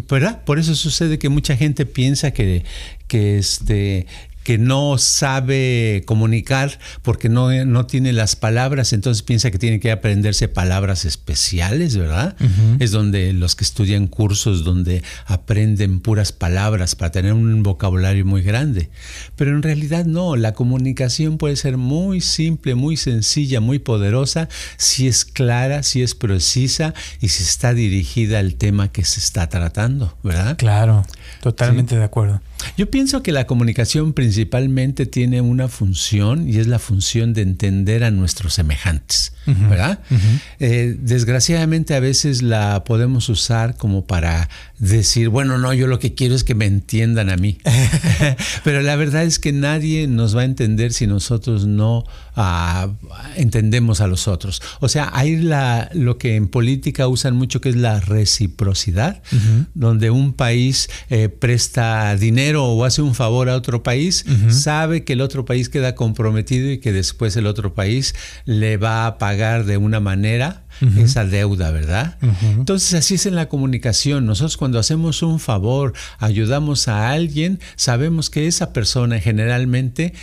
¿verdad? 0.08 0.42
Por 0.44 0.58
eso 0.58 0.74
sucede 0.74 1.18
que 1.18 1.28
mucha 1.28 1.56
gente 1.56 1.87
piensa 1.87 2.32
que, 2.32 2.64
que 3.08 3.38
este 3.38 4.06
que 4.42 4.59
no 4.59 4.98
sabe 4.98 6.02
comunicar 6.07 6.78
porque 7.02 7.28
no, 7.28 7.52
no, 7.64 7.87
tiene 7.87 8.12
las 8.12 8.37
palabras, 8.37 8.92
entonces 8.92 9.22
piensa 9.22 9.50
que 9.50 9.59
tiene 9.59 9.81
que 9.81 9.90
aprenderse 9.90 10.48
palabras 10.48 11.05
especiales, 11.05 11.96
¿verdad? 11.96 12.37
Es 12.78 12.90
donde 12.90 13.33
los 13.33 13.57
que 13.57 13.64
estudian 13.64 14.07
cursos 14.07 14.64
donde 14.64 15.02
aprenden 15.26 16.00
puras 16.00 16.33
palabras 16.33 16.94
para 16.94 17.12
tener 17.12 17.33
un 17.33 17.62
vocabulario 17.62 18.24
muy 18.24 18.42
grande. 18.42 18.90
Pero 19.37 19.52
en 19.52 19.62
realidad 19.62 20.07
no, 20.07 20.37
la 20.37 20.52
comunicación 20.52 21.38
puede 21.38 21.57
ser 21.57 21.76
muy 21.76 22.20
simple, 22.20 22.74
muy 22.74 22.96
sencilla, 22.96 23.61
muy 23.61 23.78
poderosa, 23.78 24.48
si 24.76 25.07
es 25.07 25.24
clara, 25.24 25.83
si 25.83 26.02
es 26.02 26.14
precisa 26.14 26.94
y 27.20 27.28
si 27.28 27.42
está 27.42 27.74
dirigida 27.74 28.38
al 28.38 28.55
tema 28.55 28.88
que 28.88 29.05
se 29.05 29.20
está 29.20 29.48
tratando, 29.48 30.16
¿verdad? 30.22 30.57
Claro, 30.57 31.05
totalmente 31.40 31.96
de 31.96 32.05
acuerdo. 32.05 32.40
Yo 32.77 32.90
pienso 32.90 33.22
que 33.22 33.33
la 33.33 33.46
comunicación 33.46 34.12
principalmente 34.12 35.07
tiene 35.07 35.40
una 35.40 35.68
función 35.68 36.48
y 36.48 36.59
es 36.59 36.66
la 36.66 36.79
función 36.79 37.33
de 37.33 37.42
entender 37.42 38.05
a 38.05 38.11
nuestros 38.11 38.55
semejantes, 38.55 39.33
¿verdad? 39.46 40.01
Eh, 40.59 40.96
desgraciadamente 40.98 41.94
a 41.94 42.01
veces 42.01 42.42
la 42.42 42.85
podemos 42.85 43.29
usar 43.29 43.77
como 43.77 44.07
para 44.07 44.48
decir, 44.79 45.29
bueno, 45.29 45.59
no, 45.59 45.72
yo 45.72 45.87
lo 45.87 45.98
que 45.98 46.14
quiero 46.14 46.35
es 46.35 46.44
que 46.44 46.55
me 46.55 46.66
entiendan 46.66 47.31
a 47.31 47.37
mí. 47.37 47.59
Pero 48.64 48.83
la 48.83 48.96
verdad 48.96 49.25
es 49.25 49.38
que 49.38 49.53
nadie 49.53 50.07
nos 50.07 50.37
va 50.37 50.42
a 50.42 50.44
entender 50.44 50.92
si 50.92 51.07
nosotros 51.07 51.66
no 51.66 52.05
ah, 52.37 52.88
entendemos 53.37 54.01
a 54.01 54.07
los 54.07 54.29
otros. 54.29 54.62
O 54.81 54.88
sea, 54.88 55.11
hay 55.12 55.37
la, 55.37 55.90
lo 55.92 56.18
que 56.18 56.37
en 56.37 56.49
política 56.49 57.09
usan 57.09 57.35
mucho 57.35 57.61
que 57.61 57.68
es 57.68 57.77
la 57.77 58.01
reciprocidad, 58.01 59.23
donde 59.75 60.11
un 60.11 60.33
país 60.33 60.88
eh, 61.11 61.29
presta 61.29 62.16
dinero 62.16 62.64
o 62.64 62.85
hace 62.85 63.03
un 63.03 63.14
favor 63.14 63.49
a 63.49 63.57
otro 63.57 63.83
país, 63.83 64.25
sabe 64.49 65.05
que 65.05 65.14
el 65.14 65.21
otro 65.21 65.45
país 65.45 65.68
queda 65.68 65.95
comprometido 65.95 66.71
y 66.71 66.79
que 66.79 66.92
después 66.92 67.37
el 67.37 67.47
otro 67.47 67.75
país 67.75 68.14
le 68.45 68.77
va 68.77 69.07
a 69.07 69.18
pagar 69.18 69.64
de 69.64 69.77
una 69.77 70.01
manera 70.01 70.64
esa 70.99 71.25
deuda, 71.25 71.71
¿verdad? 71.71 72.18
Entonces 72.42 72.95
así 72.95 73.14
es 73.14 73.27
en 73.27 73.35
la 73.35 73.49
comunicación. 73.49 74.27
Nosotros 74.27 74.57
cuando 74.57 74.79
hacemos 74.79 75.23
un 75.23 75.38
favor, 75.38 75.92
ayudamos 76.18 76.88
a 76.88 77.11
alguien, 77.11 77.61
sabemos 77.77 78.31
que 78.31 78.47
esa 78.47 78.73
persona 78.73 79.21
generalmente 79.21 80.14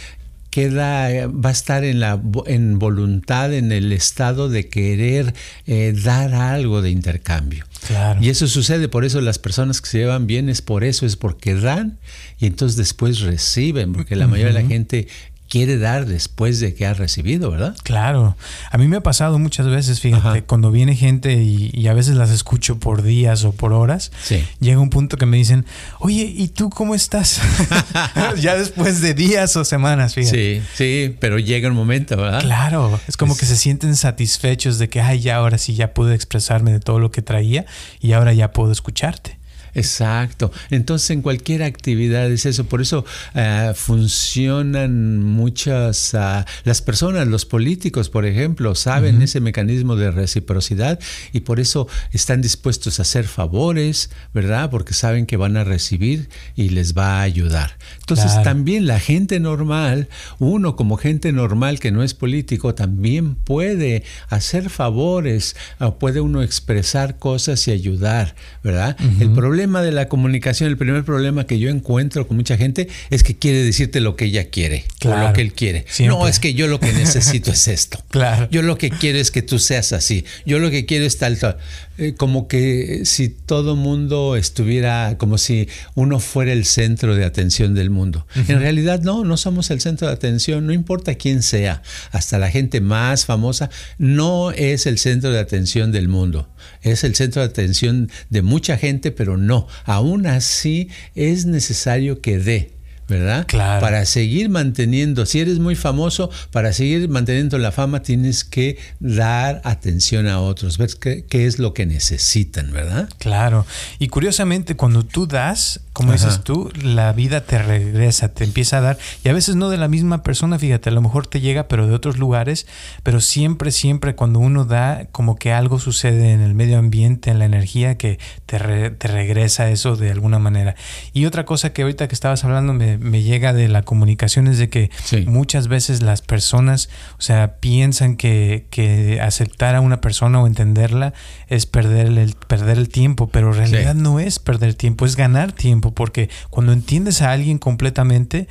queda, 0.49 1.27
va 1.27 1.49
a 1.49 1.51
estar 1.51 1.83
en, 1.83 1.99
la, 1.99 2.21
en 2.45 2.79
voluntad, 2.79 3.53
en 3.53 3.71
el 3.71 3.91
estado 3.91 4.49
de 4.49 4.67
querer 4.67 5.33
eh, 5.67 5.93
dar 5.95 6.33
algo 6.33 6.81
de 6.81 6.89
intercambio. 6.89 7.65
Claro. 7.87 8.21
Y 8.21 8.29
eso 8.29 8.47
sucede, 8.47 8.89
por 8.89 9.05
eso 9.05 9.21
las 9.21 9.39
personas 9.39 9.81
que 9.81 9.89
se 9.89 9.99
llevan 9.99 10.27
bien 10.27 10.49
es 10.49 10.61
por 10.61 10.83
eso, 10.83 11.05
es 11.05 11.15
porque 11.15 11.55
dan 11.55 11.99
y 12.39 12.45
entonces 12.45 12.77
después 12.77 13.21
reciben, 13.21 13.93
porque 13.93 14.15
la 14.15 14.27
mayoría 14.27 14.53
de 14.53 14.61
la 14.61 14.67
gente 14.67 15.07
quiere 15.49 15.77
dar 15.77 16.05
después 16.05 16.59
de 16.59 16.75
que 16.75 16.85
ha 16.85 16.93
recibido, 16.93 17.49
¿verdad? 17.49 17.75
Claro. 17.83 18.37
A 18.71 18.77
mí 18.77 18.87
me 18.87 18.97
ha 18.97 19.01
pasado 19.01 19.39
muchas 19.39 19.67
veces, 19.67 19.99
fíjate, 19.99 20.43
cuando 20.43 20.71
viene 20.71 20.95
gente 20.95 21.33
y, 21.33 21.87
a 21.87 21.93
veces 21.93 22.15
las 22.15 22.29
escucho 22.29 22.77
por 22.77 23.01
días 23.01 23.43
o 23.43 23.51
por 23.51 23.73
horas, 23.73 24.11
llega 24.59 24.79
un 24.79 24.91
punto 24.91 25.17
que 25.17 25.25
me 25.25 25.37
dicen, 25.37 25.65
oye, 25.99 26.31
¿y 26.35 26.49
tú 26.49 26.69
cómo 26.69 26.93
estás? 26.93 27.41
ya 28.39 28.55
después 28.55 29.01
de 29.01 29.15
días 29.15 29.55
o 29.55 29.65
semanas, 29.65 30.13
fíjate. 30.13 30.61
Sí, 30.61 30.67
sí, 30.75 31.15
pero 31.19 31.39
llega 31.39 31.67
un 31.67 31.75
momento, 31.75 32.15
¿verdad? 32.15 32.41
Claro, 32.41 32.99
es 33.07 33.17
como 33.17 33.35
que 33.35 33.47
se 33.47 33.55
sienten 33.55 33.95
satisfechos 33.95 34.77
de 34.77 34.87
que, 34.87 35.01
ay, 35.01 35.19
ya 35.19 35.37
ahora 35.37 35.57
sí 35.57 35.73
ya 35.73 35.95
pude 35.95 36.13
expresarme 36.13 36.71
de 36.71 36.79
todo 36.79 36.99
lo 36.99 37.09
que 37.09 37.23
traía 37.23 37.65
y 37.99 38.11
ahora 38.13 38.33
ya 38.33 38.51
puedo 38.51 38.71
escucharte. 38.71 39.38
Exacto. 39.73 40.51
Entonces 40.69 41.09
en 41.11 41.21
cualquier 41.21 41.63
actividad 41.63 42.29
es 42.31 42.45
eso. 42.45 42.65
Por 42.65 42.81
eso 42.81 43.05
eh, 43.35 43.73
funcionan 43.75 45.23
muchas, 45.23 46.13
ah, 46.15 46.45
las 46.63 46.81
personas, 46.81 47.27
los 47.27 47.45
políticos, 47.45 48.09
por 48.09 48.25
ejemplo, 48.25 48.75
saben 48.75 49.21
ese 49.21 49.39
mecanismo 49.39 49.95
de 49.95 50.11
reciprocidad 50.11 50.99
y 51.33 51.41
por 51.41 51.59
eso 51.59 51.87
están 52.11 52.41
dispuestos 52.41 52.99
a 52.99 53.03
hacer 53.03 53.25
favores, 53.25 54.09
¿verdad? 54.33 54.69
Porque 54.69 54.93
saben 54.93 55.25
que 55.25 55.37
van 55.37 55.57
a 55.57 55.63
recibir 55.63 56.29
y 56.55 56.69
les 56.69 56.97
va 56.97 57.19
a 57.19 57.21
ayudar. 57.21 57.77
Entonces 57.99 58.41
también 58.43 58.87
la 58.87 58.99
gente 58.99 59.39
normal, 59.39 60.09
uno 60.39 60.75
como 60.75 60.97
gente 60.97 61.31
normal 61.31 61.79
que 61.79 61.91
no 61.91 62.03
es 62.03 62.13
político, 62.13 62.75
también 62.75 63.35
puede 63.35 64.03
hacer 64.29 64.69
favores, 64.69 65.55
puede 65.99 66.21
uno 66.21 66.41
expresar 66.41 67.17
cosas 67.17 67.67
y 67.67 67.71
ayudar, 67.71 68.35
¿verdad? 68.63 68.97
El 69.19 69.31
problema 69.31 69.58
problema 69.59 69.81
de 69.81 69.91
la 69.91 70.07
comunicación, 70.07 70.69
el 70.69 70.77
primer 70.77 71.03
problema 71.03 71.45
que 71.45 71.59
yo 71.59 71.69
encuentro 71.69 72.25
con 72.25 72.37
mucha 72.37 72.55
gente 72.55 72.87
es 73.09 73.23
que 73.23 73.37
quiere 73.37 73.61
decirte 73.61 73.99
lo 73.99 74.15
que 74.15 74.23
ella 74.23 74.45
quiere 74.45 74.85
o 75.03 75.13
lo 75.13 75.33
que 75.33 75.41
él 75.41 75.51
quiere. 75.51 75.85
No, 76.05 76.29
es 76.29 76.39
que 76.39 76.53
yo 76.53 76.67
lo 76.67 76.79
que 76.79 76.93
necesito 76.93 77.51
es 77.51 77.67
esto. 77.67 77.99
Claro. 78.09 78.47
Yo 78.49 78.61
lo 78.63 78.77
que 78.77 78.89
quiero 78.89 79.19
es 79.19 79.29
que 79.29 79.41
tú 79.41 79.59
seas 79.59 79.93
así. 79.93 80.25
Yo 80.45 80.59
lo 80.59 80.71
que 80.71 80.85
quiero 80.85 81.05
es 81.05 81.17
tal, 81.17 81.37
tal. 81.37 81.57
Eh, 82.01 82.13
como 82.15 82.47
que 82.47 83.01
si 83.03 83.27
todo 83.27 83.75
mundo 83.75 84.37
estuviera, 84.37 85.17
como 85.17 85.37
si 85.37 85.67
uno 85.95 86.21
fuera 86.21 86.53
el 86.53 86.63
centro 86.63 87.13
de 87.13 87.25
atención 87.25 87.75
del 87.75 87.89
mundo. 87.89 88.25
En 88.47 88.59
realidad 88.61 89.01
no, 89.01 89.25
no 89.25 89.35
somos 89.35 89.69
el 89.69 89.81
centro 89.81 90.07
de 90.07 90.13
atención, 90.13 90.65
no 90.65 90.71
importa 90.71 91.15
quién 91.15 91.43
sea, 91.43 91.83
hasta 92.11 92.39
la 92.39 92.49
gente 92.49 92.79
más 92.79 93.25
famosa, 93.25 93.69
no 93.97 94.51
es 94.51 94.85
el 94.85 94.97
centro 94.97 95.31
de 95.31 95.39
atención 95.39 95.91
del 95.91 96.07
mundo. 96.07 96.47
Es 96.81 97.03
el 97.03 97.15
centro 97.15 97.41
de 97.41 97.49
atención 97.49 98.09
de 98.29 98.43
mucha 98.43 98.77
gente, 98.77 99.11
pero 99.11 99.35
no. 99.35 99.67
Aún 99.83 100.25
así 100.25 100.87
es 101.15 101.45
necesario 101.45 102.21
que 102.21 102.39
dé 102.39 102.78
¿verdad? 103.09 103.45
Claro. 103.47 103.81
Para 103.81 104.05
seguir 104.05 104.49
manteniendo, 104.49 105.25
si 105.25 105.39
eres 105.39 105.59
muy 105.59 105.75
famoso, 105.75 106.29
para 106.51 106.71
seguir 106.71 107.09
manteniendo 107.09 107.57
la 107.57 107.71
fama 107.71 108.01
tienes 108.01 108.43
que 108.43 108.77
dar 108.99 109.61
atención 109.65 110.27
a 110.27 110.39
otros, 110.39 110.77
ver 110.77 110.91
qué, 110.99 111.45
es 111.45 111.59
lo 111.59 111.73
que 111.73 111.85
necesitan, 111.85 112.71
¿verdad? 112.71 113.09
Claro. 113.17 113.65
Y 113.97 114.07
curiosamente, 114.07 114.75
cuando 114.75 115.03
tú 115.03 115.27
das, 115.27 115.81
como 115.99 116.13
dices 116.13 116.45
tú, 116.45 116.71
la 116.81 117.11
vida 117.11 117.41
te 117.41 117.61
regresa, 117.61 118.29
te 118.29 118.45
empieza 118.45 118.77
a 118.77 118.81
dar, 118.81 118.97
y 119.21 119.27
a 119.27 119.33
veces 119.33 119.57
no 119.57 119.69
de 119.69 119.77
la 119.77 119.89
misma 119.89 120.23
persona, 120.23 120.57
fíjate, 120.57 120.89
a 120.89 120.93
lo 120.93 121.01
mejor 121.01 121.27
te 121.27 121.41
llega, 121.41 121.67
pero 121.67 121.87
de 121.87 121.93
otros 121.93 122.17
lugares, 122.17 122.67
pero 123.03 123.19
siempre, 123.19 123.71
siempre 123.71 124.15
cuando 124.15 124.39
uno 124.39 124.63
da, 124.63 125.07
como 125.11 125.35
que 125.35 125.51
algo 125.51 125.77
sucede 125.77 126.31
en 126.31 126.39
el 126.39 126.53
medio 126.53 126.79
ambiente, 126.79 127.31
en 127.31 127.39
la 127.39 127.45
energía, 127.45 127.97
que 127.97 128.17
te, 128.45 128.57
te 128.91 129.07
regresa 129.09 129.69
eso 129.69 129.97
de 129.97 130.09
alguna 130.09 130.39
manera. 130.39 130.75
Y 131.11 131.25
otra 131.25 131.43
cosa 131.43 131.73
que 131.73 131.81
ahorita 131.81 132.07
que 132.07 132.15
estabas 132.15 132.45
hablando 132.45 132.73
me, 132.73 132.97
me 132.97 133.21
llega 133.21 133.51
de 133.51 133.67
la 133.67 133.81
comunicación 133.81 134.47
es 134.47 134.57
de 134.57 134.69
que 134.69 134.89
muchas 135.25 135.67
veces 135.67 136.01
las 136.01 136.21
personas, 136.21 136.89
o 137.17 137.21
sea, 137.21 137.55
piensan 137.59 138.15
que, 138.15 138.67
que, 138.69 139.19
aceptar 139.19 139.75
a 139.75 139.81
una 139.81 139.99
persona 139.99 140.41
o 140.41 140.47
entenderla 140.47 141.13
es 141.47 141.65
perder 141.65 142.07
el, 142.07 142.35
perder 142.47 142.77
el 142.77 142.87
tiempo, 142.87 143.27
pero 143.27 143.49
en 143.49 143.71
realidad 143.71 143.95
no 143.95 144.19
es 144.19 144.39
perder 144.39 144.75
tiempo, 144.75 145.05
es 145.05 145.15
ganar 145.15 145.51
tiempo, 145.51 145.88
porque 145.93 146.29
cuando 146.49 146.73
entiendes 146.73 147.21
a 147.21 147.31
alguien 147.31 147.57
completamente, 147.57 148.47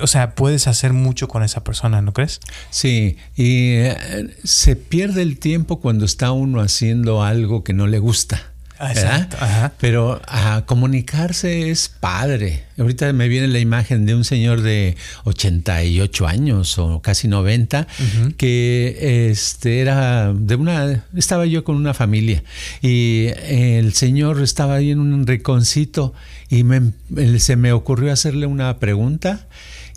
o 0.00 0.06
sea, 0.06 0.34
puedes 0.34 0.66
hacer 0.66 0.92
mucho 0.92 1.28
con 1.28 1.42
esa 1.42 1.64
persona, 1.64 2.02
¿no 2.02 2.12
crees? 2.12 2.40
Sí, 2.70 3.16
y 3.36 3.72
eh, 3.72 3.96
se 4.44 4.76
pierde 4.76 5.22
el 5.22 5.38
tiempo 5.38 5.80
cuando 5.80 6.04
está 6.04 6.32
uno 6.32 6.60
haciendo 6.60 7.22
algo 7.22 7.64
que 7.64 7.72
no 7.72 7.86
le 7.86 7.98
gusta. 7.98 8.52
Pero 9.80 10.20
a 10.26 10.64
comunicarse 10.66 11.70
es 11.70 11.88
padre. 11.88 12.64
Ahorita 12.78 13.12
me 13.12 13.28
viene 13.28 13.48
la 13.48 13.58
imagen 13.58 14.06
de 14.06 14.14
un 14.14 14.24
señor 14.24 14.60
de 14.60 14.96
88 15.24 16.26
años 16.26 16.78
o 16.78 17.00
casi 17.02 17.26
90 17.26 17.86
que 18.36 19.30
este 19.30 19.80
era 19.80 20.32
de 20.32 20.54
una 20.54 21.04
estaba 21.16 21.46
yo 21.46 21.64
con 21.64 21.74
una 21.74 21.92
familia 21.92 22.44
y 22.80 23.26
el 23.48 23.94
señor 23.94 24.40
estaba 24.40 24.74
ahí 24.74 24.92
en 24.92 25.00
un 25.00 25.26
rinconcito 25.26 26.14
y 26.50 26.62
se 27.38 27.56
me 27.56 27.72
ocurrió 27.72 28.12
hacerle 28.12 28.46
una 28.46 28.78
pregunta 28.78 29.46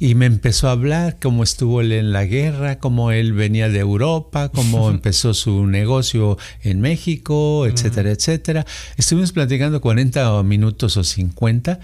y 0.02 0.16
me 0.16 0.26
empezó 0.26 0.68
a 0.68 0.72
hablar 0.72 1.20
cómo 1.22 1.44
estuvo 1.44 1.80
él 1.80 1.92
en 1.92 2.12
la 2.12 2.26
guerra, 2.26 2.80
cómo 2.80 3.12
él 3.12 3.34
venía 3.34 3.70
de 3.70 3.78
Europa, 3.78 4.50
cómo 4.50 4.90
empezó 4.90 5.36
su 5.36 5.68
negocio 5.68 6.40
en 6.64 6.82
México, 6.82 7.68
etcétera, 7.68 8.10
etcétera. 8.10 8.66
Estuvimos 8.98 9.32
platicando 9.32 9.80
40 9.80 10.42
minutos 10.42 10.98
o 10.98 11.04
50 11.04 11.80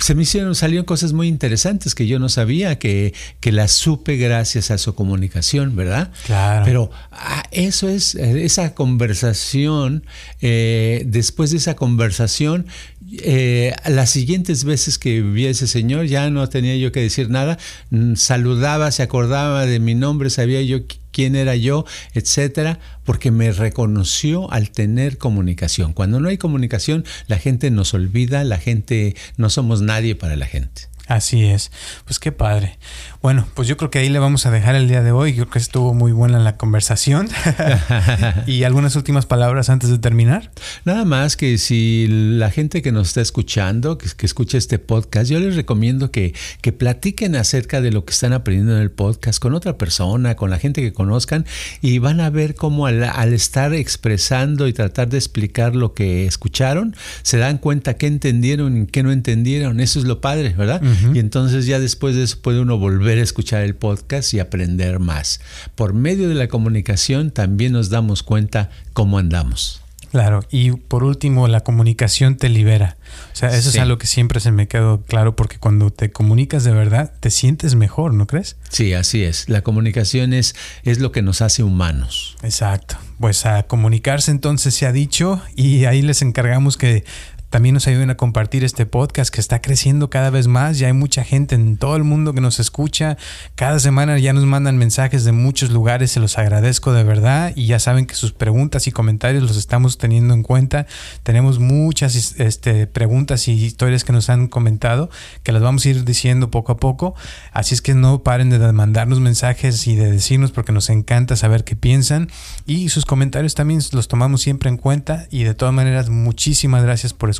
se 0.00 0.14
me 0.14 0.22
hicieron, 0.22 0.54
salieron 0.54 0.86
cosas 0.86 1.12
muy 1.12 1.28
interesantes 1.28 1.94
que 1.94 2.06
yo 2.06 2.18
no 2.18 2.30
sabía, 2.30 2.78
que, 2.78 3.12
que 3.38 3.52
las 3.52 3.72
supe 3.72 4.16
gracias 4.16 4.70
a 4.70 4.78
su 4.78 4.94
comunicación, 4.94 5.76
¿verdad? 5.76 6.10
Claro. 6.24 6.64
Pero 6.64 6.90
ah, 7.12 7.44
eso 7.50 7.86
es 7.86 8.14
esa 8.14 8.74
conversación, 8.74 10.06
eh, 10.40 11.02
después 11.06 11.50
de 11.50 11.58
esa 11.58 11.76
conversación, 11.76 12.66
eh, 13.12 13.74
las 13.86 14.10
siguientes 14.10 14.64
veces 14.64 14.98
que 14.98 15.20
vi 15.20 15.46
a 15.46 15.50
ese 15.50 15.66
señor 15.66 16.06
ya 16.06 16.30
no 16.30 16.48
tenía 16.48 16.76
yo 16.76 16.92
que 16.92 17.00
decir 17.00 17.28
nada, 17.30 17.58
mm, 17.90 18.14
saludaba, 18.14 18.90
se 18.90 19.02
acordaba 19.02 19.66
de 19.66 19.80
mi 19.80 19.94
nombre, 19.94 20.30
sabía 20.30 20.62
yo 20.62 20.80
quién 21.12 21.34
era 21.34 21.56
yo, 21.56 21.84
etcétera, 22.14 22.78
porque 23.04 23.30
me 23.30 23.52
reconoció 23.52 24.50
al 24.52 24.70
tener 24.70 25.18
comunicación. 25.18 25.92
Cuando 25.92 26.20
no 26.20 26.28
hay 26.28 26.38
comunicación, 26.38 27.04
la 27.26 27.38
gente 27.38 27.70
nos 27.70 27.94
olvida, 27.94 28.44
la 28.44 28.58
gente 28.58 29.16
no 29.36 29.50
somos 29.50 29.82
nadie 29.82 30.14
para 30.14 30.36
la 30.36 30.46
gente. 30.46 30.90
Así 31.10 31.44
es. 31.44 31.72
Pues 32.04 32.20
qué 32.20 32.30
padre. 32.30 32.78
Bueno, 33.22 33.46
pues 33.52 33.68
yo 33.68 33.76
creo 33.76 33.90
que 33.90 33.98
ahí 33.98 34.08
le 34.08 34.18
vamos 34.18 34.46
a 34.46 34.50
dejar 34.50 34.74
el 34.76 34.88
día 34.88 35.02
de 35.02 35.12
hoy. 35.12 35.34
Creo 35.34 35.50
que 35.50 35.58
estuvo 35.58 35.92
muy 35.92 36.10
buena 36.10 36.38
la 36.38 36.56
conversación. 36.56 37.28
¿Y 38.46 38.64
algunas 38.64 38.96
últimas 38.96 39.26
palabras 39.26 39.68
antes 39.68 39.90
de 39.90 39.98
terminar? 39.98 40.50
Nada 40.86 41.04
más 41.04 41.36
que 41.36 41.58
si 41.58 42.06
la 42.08 42.50
gente 42.50 42.80
que 42.80 42.92
nos 42.92 43.08
está 43.08 43.20
escuchando, 43.20 43.98
que, 43.98 44.08
que 44.16 44.24
escucha 44.24 44.56
este 44.56 44.78
podcast, 44.78 45.30
yo 45.30 45.38
les 45.38 45.54
recomiendo 45.54 46.10
que, 46.10 46.34
que 46.62 46.72
platiquen 46.72 47.36
acerca 47.36 47.82
de 47.82 47.92
lo 47.92 48.06
que 48.06 48.12
están 48.14 48.32
aprendiendo 48.32 48.74
en 48.74 48.80
el 48.80 48.90
podcast 48.90 49.38
con 49.38 49.52
otra 49.52 49.76
persona, 49.76 50.34
con 50.34 50.48
la 50.48 50.58
gente 50.58 50.80
que 50.80 50.94
conozcan, 50.94 51.44
y 51.82 51.98
van 51.98 52.20
a 52.20 52.30
ver 52.30 52.54
cómo 52.54 52.86
al, 52.86 53.02
estar 53.34 53.74
expresando 53.74 54.66
y 54.66 54.72
tratar 54.72 55.10
de 55.10 55.18
explicar 55.18 55.76
lo 55.76 55.92
que 55.92 56.24
escucharon, 56.24 56.96
se 57.20 57.36
dan 57.36 57.58
cuenta 57.58 57.94
qué 57.98 58.06
entendieron 58.06 58.84
y 58.84 58.86
qué 58.86 59.02
no 59.02 59.12
entendieron. 59.12 59.78
Eso 59.80 59.98
es 59.98 60.06
lo 60.06 60.22
padre, 60.22 60.54
¿verdad? 60.56 60.80
Y 61.12 61.18
entonces 61.18 61.66
ya 61.66 61.78
después 61.78 62.16
de 62.16 62.22
eso 62.22 62.38
puede 62.40 62.60
uno 62.60 62.78
volver 62.78 63.09
a 63.18 63.22
escuchar 63.22 63.62
el 63.62 63.74
podcast 63.74 64.34
y 64.34 64.40
aprender 64.40 64.98
más. 64.98 65.40
Por 65.74 65.94
medio 65.94 66.28
de 66.28 66.34
la 66.34 66.48
comunicación 66.48 67.30
también 67.30 67.72
nos 67.72 67.90
damos 67.90 68.22
cuenta 68.22 68.70
cómo 68.92 69.18
andamos. 69.18 69.82
Claro, 70.10 70.40
y 70.50 70.72
por 70.72 71.04
último, 71.04 71.46
la 71.46 71.60
comunicación 71.60 72.36
te 72.36 72.48
libera. 72.48 72.96
O 73.32 73.36
sea, 73.36 73.50
eso 73.50 73.68
es 73.68 73.78
algo 73.78 73.96
que 73.96 74.08
siempre 74.08 74.40
se 74.40 74.50
me 74.50 74.66
quedó 74.66 75.02
claro 75.02 75.36
porque 75.36 75.58
cuando 75.58 75.90
te 75.90 76.10
comunicas 76.10 76.64
de 76.64 76.72
verdad, 76.72 77.12
te 77.20 77.30
sientes 77.30 77.76
mejor, 77.76 78.12
¿no 78.12 78.26
crees? 78.26 78.56
Sí, 78.70 78.92
así 78.92 79.22
es. 79.22 79.48
La 79.48 79.62
comunicación 79.62 80.32
es, 80.32 80.56
es 80.82 80.98
lo 80.98 81.12
que 81.12 81.22
nos 81.22 81.42
hace 81.42 81.62
humanos. 81.62 82.36
Exacto. 82.42 82.96
Pues 83.20 83.46
a 83.46 83.62
comunicarse 83.64 84.32
entonces 84.32 84.74
se 84.74 84.86
ha 84.86 84.92
dicho 84.92 85.40
y 85.54 85.84
ahí 85.84 86.02
les 86.02 86.22
encargamos 86.22 86.76
que 86.76 87.04
también 87.50 87.74
nos 87.74 87.88
ayuden 87.88 88.10
a 88.10 88.16
compartir 88.16 88.62
este 88.62 88.86
podcast 88.86 89.34
que 89.34 89.40
está 89.40 89.60
creciendo 89.60 90.08
cada 90.08 90.30
vez 90.30 90.46
más. 90.46 90.78
Ya 90.78 90.86
hay 90.86 90.92
mucha 90.92 91.24
gente 91.24 91.56
en 91.56 91.76
todo 91.76 91.96
el 91.96 92.04
mundo 92.04 92.32
que 92.32 92.40
nos 92.40 92.60
escucha. 92.60 93.16
Cada 93.56 93.80
semana 93.80 94.16
ya 94.20 94.32
nos 94.32 94.46
mandan 94.46 94.78
mensajes 94.78 95.24
de 95.24 95.32
muchos 95.32 95.70
lugares. 95.70 96.12
Se 96.12 96.20
los 96.20 96.38
agradezco 96.38 96.92
de 96.92 97.02
verdad. 97.02 97.52
Y 97.56 97.66
ya 97.66 97.80
saben 97.80 98.06
que 98.06 98.14
sus 98.14 98.32
preguntas 98.32 98.86
y 98.86 98.92
comentarios 98.92 99.42
los 99.42 99.56
estamos 99.56 99.98
teniendo 99.98 100.32
en 100.32 100.44
cuenta. 100.44 100.86
Tenemos 101.24 101.58
muchas 101.58 102.36
este, 102.38 102.86
preguntas 102.86 103.48
y 103.48 103.52
historias 103.52 104.04
que 104.04 104.12
nos 104.12 104.30
han 104.30 104.46
comentado 104.46 105.10
que 105.42 105.50
las 105.50 105.60
vamos 105.60 105.84
a 105.84 105.88
ir 105.88 106.04
diciendo 106.04 106.52
poco 106.52 106.70
a 106.70 106.76
poco. 106.76 107.16
Así 107.52 107.74
es 107.74 107.82
que 107.82 107.94
no 107.94 108.22
paren 108.22 108.50
de 108.50 108.60
mandarnos 108.72 109.18
mensajes 109.18 109.88
y 109.88 109.96
de 109.96 110.08
decirnos 110.08 110.52
porque 110.52 110.70
nos 110.70 110.88
encanta 110.88 111.34
saber 111.34 111.64
qué 111.64 111.74
piensan. 111.74 112.30
Y 112.64 112.90
sus 112.90 113.06
comentarios 113.06 113.56
también 113.56 113.80
los 113.90 114.06
tomamos 114.06 114.40
siempre 114.40 114.68
en 114.68 114.76
cuenta. 114.76 115.26
Y 115.30 115.42
de 115.42 115.54
todas 115.54 115.74
maneras, 115.74 116.10
muchísimas 116.10 116.84
gracias 116.84 117.12
por 117.12 117.28
escuchar 117.28 117.39